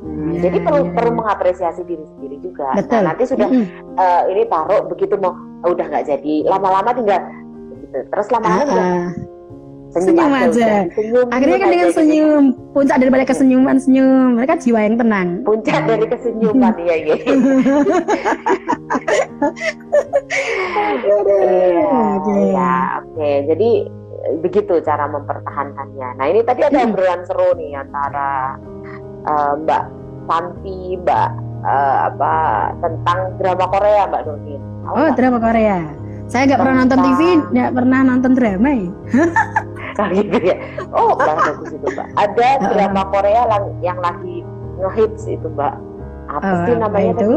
[0.00, 3.66] Hmm, Ya, jadi perlu perlu mengapresiasi diri sendiri juga betul nah nanti sudah Mm-mm.
[3.98, 5.34] eh, ini taruh begitu mau
[5.66, 7.20] oh, udah nggak jadi lama-lama tinggal
[7.82, 9.10] gitu terus lama-lama tinggal ah.
[9.90, 10.70] senyum, senyum aja, aja.
[10.94, 11.98] Senyum akhirnya kan dengan gitu.
[11.98, 17.16] senyum puncak daripada kesenyuman senyum mereka jiwa yang tenang puncak dari kesenyuman ya ya
[22.30, 23.30] iya Oke.
[23.50, 23.99] jadi eh,
[24.36, 26.90] begitu cara mempertahankannya nah ini tadi ada Hmm.
[26.90, 28.60] obrolan seru nih antara
[29.24, 29.82] eh, Mbak
[30.24, 31.28] Santi Mbak
[31.62, 32.32] eh, apa
[32.78, 35.14] tentang drama Korea Mbak Nurdin oh nggak?
[35.14, 35.78] drama Korea
[36.26, 38.88] saya nggak pernah nonton TV nggak pernah nonton drama ya
[39.90, 40.56] Nah, gitu ya.
[40.90, 42.06] Oh, bagus itu Mbak.
[42.14, 44.40] Ada drama Korea lang- yang lagi
[44.78, 45.74] ngehits itu Mbak.
[46.30, 47.32] Apa Oh, sih namanya itu?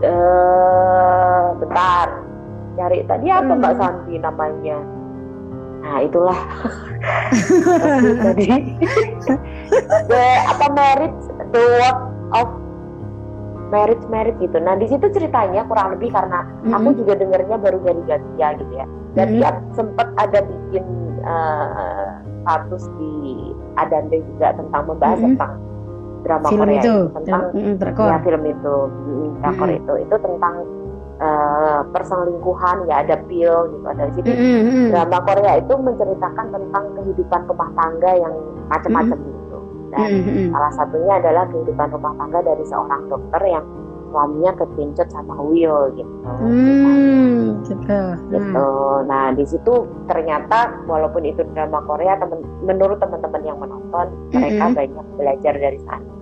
[0.00, 2.08] Eh, bentar.
[2.76, 3.80] Cari tadi apa Mbak Hmm.
[3.80, 4.78] Santi namanya?
[5.78, 6.38] Nah, itulah.
[8.24, 8.48] Tadi.
[10.08, 11.22] The apa marriage
[11.54, 12.00] the work
[12.34, 12.48] of
[13.68, 14.58] marriage marriage gitu.
[14.58, 16.98] Nah, di situ ceritanya kurang lebih karena aku Mm-mm.
[17.04, 18.86] juga dengernya baru dari Gatia gitu ya.
[19.14, 20.84] Gatia sempat ada bikin
[21.22, 22.08] eh,
[22.42, 23.12] status di
[23.76, 25.36] Adande juga tentang membahas Mm-mm.
[25.36, 25.52] tentang
[26.24, 28.08] drama film Korea itu tentang Mm-mm, drakor.
[28.10, 28.74] ya film itu
[29.38, 29.80] drakor Mm-mm.
[29.84, 30.54] itu itu tentang
[31.18, 34.86] eh, perselingkuhan ya ada pil gitu ada di situ Mm-mm, mm-mm.
[34.94, 38.34] drama Korea itu menceritakan tentang kehidupan rumah tangga yang
[38.70, 39.58] macam-macam gitu
[39.90, 40.48] dan Mm-mm, mm-mm.
[40.54, 43.66] salah satunya adalah kehidupan rumah tangga dari seorang dokter yang
[44.08, 48.00] suaminya kepincut sama Will gitu Hmm, gitu.
[48.32, 48.68] gitu.
[49.04, 49.74] Nah di situ
[50.08, 54.76] ternyata walaupun itu drama Korea, temen, menurut teman-teman yang menonton mereka Mm-mm.
[54.76, 56.17] banyak belajar dari sana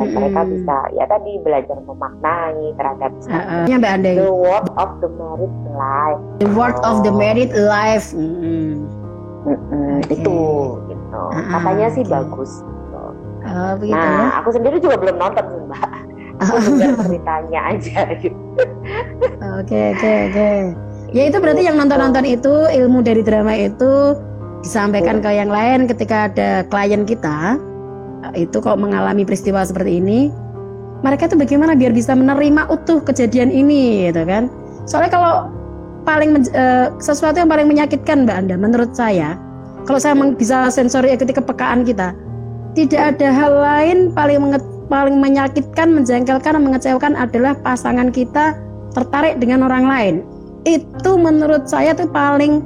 [0.00, 0.16] dan Mm-mm.
[0.16, 3.64] mereka bisa ya tadi belajar memaknai terhadap Uh, uh,
[4.16, 6.20] the world of the married life.
[6.40, 8.16] The Word of the Married Life.
[8.16, 8.88] Mm-mm.
[9.44, 10.16] Mm-mm, Oke.
[10.16, 10.40] Itu
[10.88, 11.22] gitu.
[11.36, 12.12] Ah, Katanya sih oke.
[12.16, 12.64] bagus.
[12.64, 13.02] gitu.
[13.44, 14.16] Oh, begitu ya.
[14.24, 15.88] Nah aku sendiri juga belum nonton sih mbak.
[16.40, 18.40] Aku dengar ceritanya aja gitu.
[19.60, 20.50] Oke, oke, oke.
[21.12, 24.16] Ya itu berarti yang nonton-nonton itu ilmu dari drama itu
[24.64, 27.60] disampaikan ke yang lain ketika ada klien kita
[28.36, 30.28] itu kok mengalami peristiwa seperti ini
[31.00, 34.52] mereka itu bagaimana biar bisa menerima utuh kejadian ini gitu kan?
[34.84, 35.34] Soalnya kalau
[36.04, 39.36] paling eh, sesuatu yang paling menyakitkan mbak Anda menurut saya
[39.88, 42.12] kalau saya bisa sensori ketika kepekaan kita
[42.76, 48.58] tidak ada hal lain paling menge- paling menyakitkan menjengkelkan mengecewakan adalah pasangan kita
[48.90, 50.14] tertarik dengan orang lain.
[50.66, 52.60] Itu menurut saya tuh paling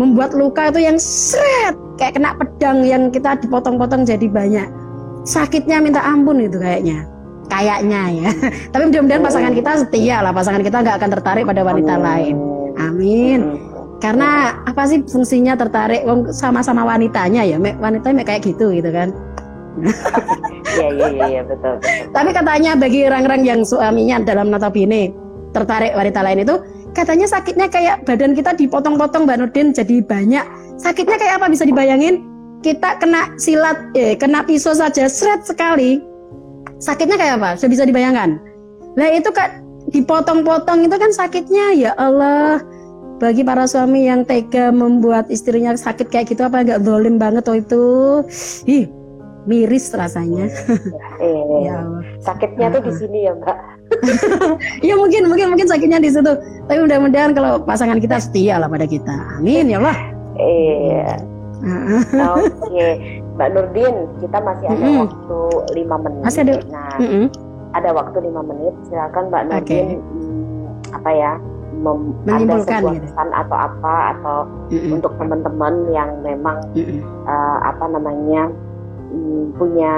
[0.00, 4.79] membuat luka itu yang seret kayak kena pedang yang kita dipotong-potong jadi banyak
[5.24, 7.06] sakitnya minta ampun itu kayaknya.
[7.50, 8.30] Kayaknya ya.
[8.72, 10.30] Tapi mudah-mudahan pasangan kita setia lah.
[10.30, 12.04] Pasangan kita nggak akan tertarik pada wanita Amin.
[12.06, 12.34] lain.
[12.78, 13.40] Amin.
[14.00, 16.06] Karena apa sih fungsinya tertarik?
[16.32, 19.12] Sama-sama wanitanya ya Mek, wanita mek kayak gitu gitu kan.
[20.70, 22.14] Iya iya iya iya, betul betul.
[22.14, 25.10] tapi katanya bagi orang-orang yang suaminya dalam notabene
[25.50, 26.54] tertarik wanita lain itu
[26.94, 29.74] katanya sakitnya kayak badan kita dipotong-potong Mbak Nurdin.
[29.74, 30.46] Jadi banyak.
[30.78, 31.46] Sakitnya kayak apa?
[31.50, 32.22] Bisa dibayangin
[32.60, 36.00] kita kena silat eh kena pisau saja seret sekali
[36.80, 38.36] sakitnya kayak apa sudah bisa dibayangkan
[38.94, 42.60] nah itu kan dipotong-potong itu kan sakitnya ya Allah
[43.20, 47.56] bagi para suami yang tega membuat istrinya sakit kayak gitu apa nggak dolim banget oh
[47.56, 47.82] itu
[48.68, 48.88] ih
[49.48, 50.48] miris rasanya
[51.20, 53.58] Eh, ya Allah sakitnya tuh di sini ya mbak.
[54.86, 56.32] Ya mungkin mungkin mungkin sakitnya di situ.
[56.68, 59.40] Tapi mudah-mudahan kalau pasangan kita setia lah pada kita.
[59.40, 59.98] Amin ya Allah.
[60.38, 61.29] Iya.
[61.60, 62.86] Oke,
[63.36, 65.00] Mbak Nurdin, kita masih ada Mm-mm.
[65.02, 65.38] waktu
[65.74, 66.22] lima menit.
[66.24, 67.24] Masih ada- Nah, Mm-mm.
[67.72, 68.74] ada waktu lima menit.
[68.86, 69.42] Silakan Mbak.
[69.46, 71.32] Nurdin, hmm, apa ya,
[71.76, 73.04] mem- ada Menyimpulkan sebuah gitu.
[73.06, 74.36] pesan atau apa atau
[74.68, 74.90] Mm-mm.
[74.92, 77.00] untuk teman-teman yang memang Mm-mm.
[77.24, 78.42] eh, apa namanya
[79.10, 79.94] hmm, punya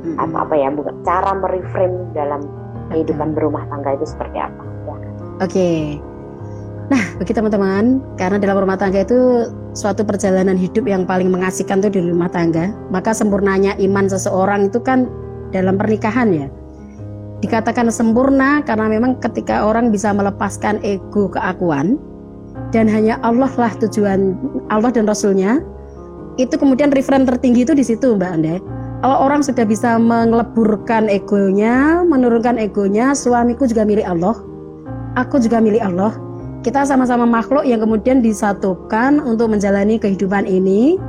[0.00, 0.16] Mm-mm.
[0.18, 2.40] atau apa ya, bukan cara mereframe dalam
[2.88, 4.62] kehidupan berumah tangga itu seperti apa?
[4.84, 4.96] Ya.
[5.40, 5.68] Oke.
[6.90, 9.46] Nah, bagi teman-teman, karena dalam rumah tangga itu
[9.78, 14.82] suatu perjalanan hidup yang paling mengasihkan tuh di rumah tangga, maka sempurnanya iman seseorang itu
[14.82, 15.06] kan
[15.54, 16.46] dalam pernikahan ya.
[17.46, 21.94] Dikatakan sempurna karena memang ketika orang bisa melepaskan ego keakuan
[22.74, 24.34] dan hanya Allah lah tujuan
[24.66, 25.62] Allah dan Rasulnya,
[26.42, 28.58] itu kemudian reframe tertinggi itu di situ Mbak Anda.
[29.00, 34.36] kalau orang sudah bisa mengeleburkan egonya, menurunkan egonya, suamiku juga milik Allah,
[35.16, 36.12] aku juga milik Allah.
[36.60, 41.00] Kita sama-sama makhluk yang kemudian disatukan untuk menjalani kehidupan ini.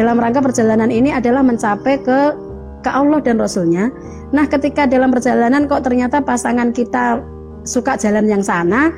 [0.00, 2.34] Dalam rangka perjalanan ini adalah mencapai ke
[2.80, 3.92] ke Allah dan Rasulnya.
[4.32, 7.20] Nah, ketika dalam perjalanan kok ternyata pasangan kita
[7.68, 8.90] suka jalan yang sana,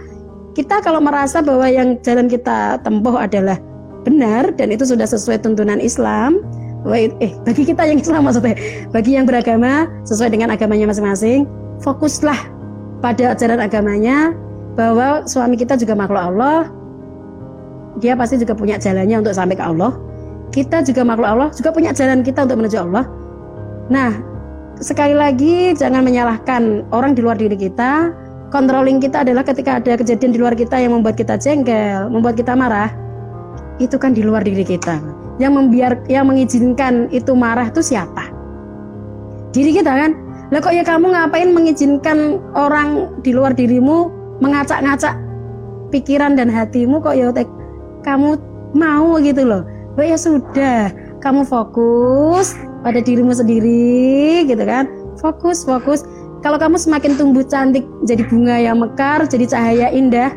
[0.54, 3.58] kita kalau merasa bahwa yang jalan kita tempuh adalah
[4.06, 6.38] benar dan itu sudah sesuai tuntunan Islam,
[6.94, 8.54] eh bagi kita yang Islam maksudnya
[8.94, 11.50] bagi yang beragama sesuai dengan agamanya masing-masing
[11.82, 12.38] fokuslah
[13.02, 14.30] pada ajaran agamanya
[14.76, 16.68] bahwa suami kita juga makhluk Allah.
[17.96, 19.96] Dia pasti juga punya jalannya untuk sampai ke Allah.
[20.52, 23.04] Kita juga makhluk Allah juga punya jalan kita untuk menuju Allah.
[23.88, 24.12] Nah
[24.78, 28.12] sekali lagi jangan menyalahkan orang di luar diri kita.
[28.52, 32.52] Controlling kita adalah ketika ada kejadian di luar kita yang membuat kita jengkel membuat kita
[32.52, 32.92] marah.
[33.80, 35.00] Itu kan di luar diri kita.
[35.40, 38.28] Yang membiar yang mengizinkan itu marah itu siapa?
[39.56, 40.12] Diri kita kan?
[40.52, 45.14] Lah kok ya kamu ngapain mengizinkan orang di luar dirimu mengacak-ngacak
[45.90, 47.32] pikiran dan hatimu kok ya
[48.04, 48.38] kamu
[48.76, 49.62] mau gitu loh.
[49.96, 50.92] Oh ya sudah
[51.24, 52.52] kamu fokus
[52.84, 54.86] pada dirimu sendiri gitu kan?
[55.18, 56.04] Fokus fokus.
[56.44, 60.30] Kalau kamu semakin tumbuh cantik jadi bunga yang mekar jadi cahaya indah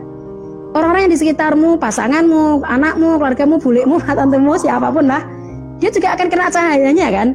[0.73, 5.25] orang-orang yang di sekitarmu, pasanganmu, anakmu, keluargamu, bulikmu, tantemu, siapa pun lah,
[5.81, 7.27] dia juga akan kena cahayanya kan.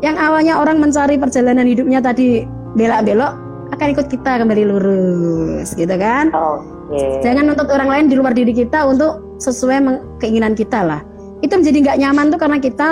[0.00, 3.32] Yang awalnya orang mencari perjalanan hidupnya tadi belok-belok,
[3.70, 6.30] akan ikut kita kembali lurus, gitu kan?
[6.30, 7.22] Okay.
[7.22, 9.78] Jangan nuntut orang lain di luar diri kita untuk sesuai
[10.18, 11.00] keinginan kita lah.
[11.40, 12.88] Itu menjadi nggak nyaman tuh karena kita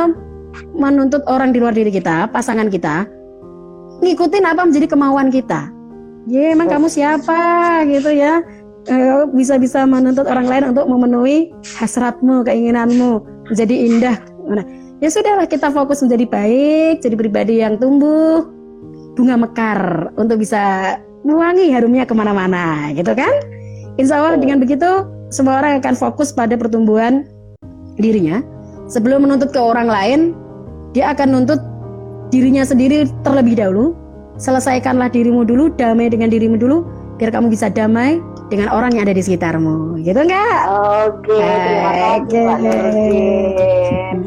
[0.72, 3.04] menuntut orang di luar diri kita, pasangan kita,
[4.00, 5.68] ngikutin apa menjadi kemauan kita.
[6.28, 8.44] Ya, emang kamu siapa gitu ya?
[8.88, 13.20] Eh, bisa-bisa menuntut orang lain untuk memenuhi hasratmu, keinginanmu,
[13.52, 14.16] menjadi indah.
[14.48, 14.64] Nah,
[15.04, 18.48] ya sudahlah kita fokus menjadi baik, jadi pribadi yang tumbuh,
[19.18, 20.94] bunga mekar untuk bisa
[21.26, 23.34] mewangi harumnya ke mana-mana, gitu kan?
[23.98, 24.86] Insya Allah dengan begitu
[25.34, 27.26] semua orang akan fokus pada pertumbuhan
[27.98, 28.38] dirinya.
[28.86, 30.20] Sebelum menuntut ke orang lain,
[30.94, 31.58] dia akan nuntut
[32.30, 33.98] dirinya sendiri terlebih dahulu.
[34.38, 36.86] Selesaikanlah dirimu dulu, damai dengan dirimu dulu,
[37.18, 38.22] biar kamu bisa damai
[38.54, 40.58] dengan orang yang ada di sekitarmu, gitu enggak?
[41.10, 42.46] Oke, okay, terima kasih.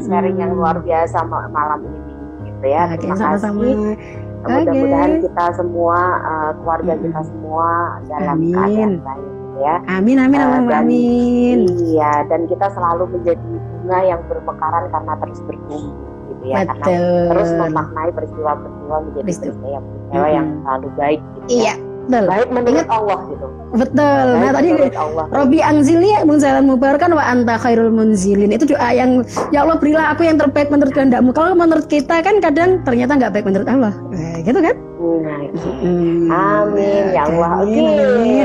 [0.04, 1.98] Sharing yang luar biasa malam ini,
[2.44, 2.92] gitu ya.
[2.92, 3.64] Okay, terima sama-sama.
[3.64, 4.21] kasih.
[4.42, 7.68] Mudah-mudahan kita semua, uh, keluarga kita semua
[8.10, 8.54] dalam amin.
[8.54, 9.32] keadaan baik,
[9.62, 9.74] ya.
[9.86, 11.58] Amin, amin, uh, amin, dan, amin.
[11.94, 15.94] Iya, dan kita selalu menjadi bunga yang bermekaran karena terus bertumbuh
[16.32, 16.74] gitu ya Betul.
[16.82, 21.74] karena terus memaknai peristiwa-peristiwa menjadi peristiwa yang, peristiwa yang selalu baik gitu ya.
[22.02, 22.24] Betul.
[22.26, 23.46] Baik menurut Allah gitu.
[23.72, 24.26] Betul.
[24.36, 25.24] Baik nah tadi Allah.
[25.30, 28.50] Robi Anzili munzalan mubarkan wa anta khairul munzilin.
[28.50, 29.22] Itu doa yang
[29.54, 31.30] ya Allah berilah aku yang terbaik menurut kehendakmu.
[31.30, 33.94] Kalau menurut kita kan kadang ternyata nggak baik menurut Allah.
[34.10, 34.76] Nah, gitu kan?
[35.02, 35.40] Nah,
[35.82, 36.30] hmm.
[36.30, 37.50] Amin ya Allah.
[37.62, 37.74] Oke.
[37.74, 38.42] Okay.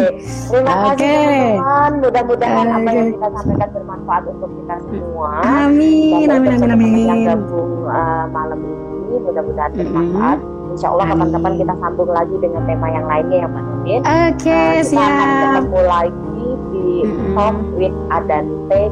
[0.48, 0.86] Terima okay.
[0.86, 1.92] kasih teman-teman.
[2.02, 2.78] Mudah-mudahan okay.
[2.78, 5.30] apa yang kita sampaikan bermanfaat untuk kita semua.
[5.44, 6.28] Amin.
[6.30, 6.50] Amin.
[6.56, 6.70] Amin.
[6.72, 7.06] Amin.
[7.06, 10.40] Yang gabung uh, malam ini mudah-mudahan bermanfaat.
[10.40, 13.64] Hmm insya Allah kapan-kapan kita sambung lagi dengan tema yang lainnya ya Pak.
[13.66, 15.10] Oke, okay, uh, kita siap.
[15.10, 17.34] akan ketemu lagi di mm-hmm.
[17.34, 18.84] Talk with Adante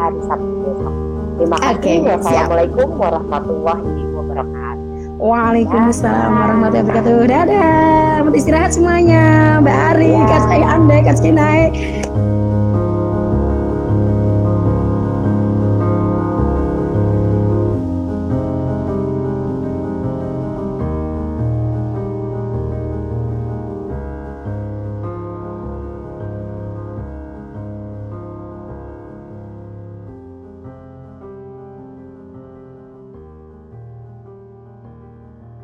[0.00, 0.94] hari Sabtu besok.
[1.38, 1.76] Terima kasih.
[1.76, 4.86] Okay, Wassalamualaikum warahmatullahi wabarakatuh.
[5.20, 7.18] Waalaikumsalam warahmatullahi wabarakatuh.
[7.28, 9.24] Dadah, istirahat semuanya.
[9.60, 10.24] Mbak Ari, ya.
[10.32, 11.60] Kak Ande, Kak Cinai.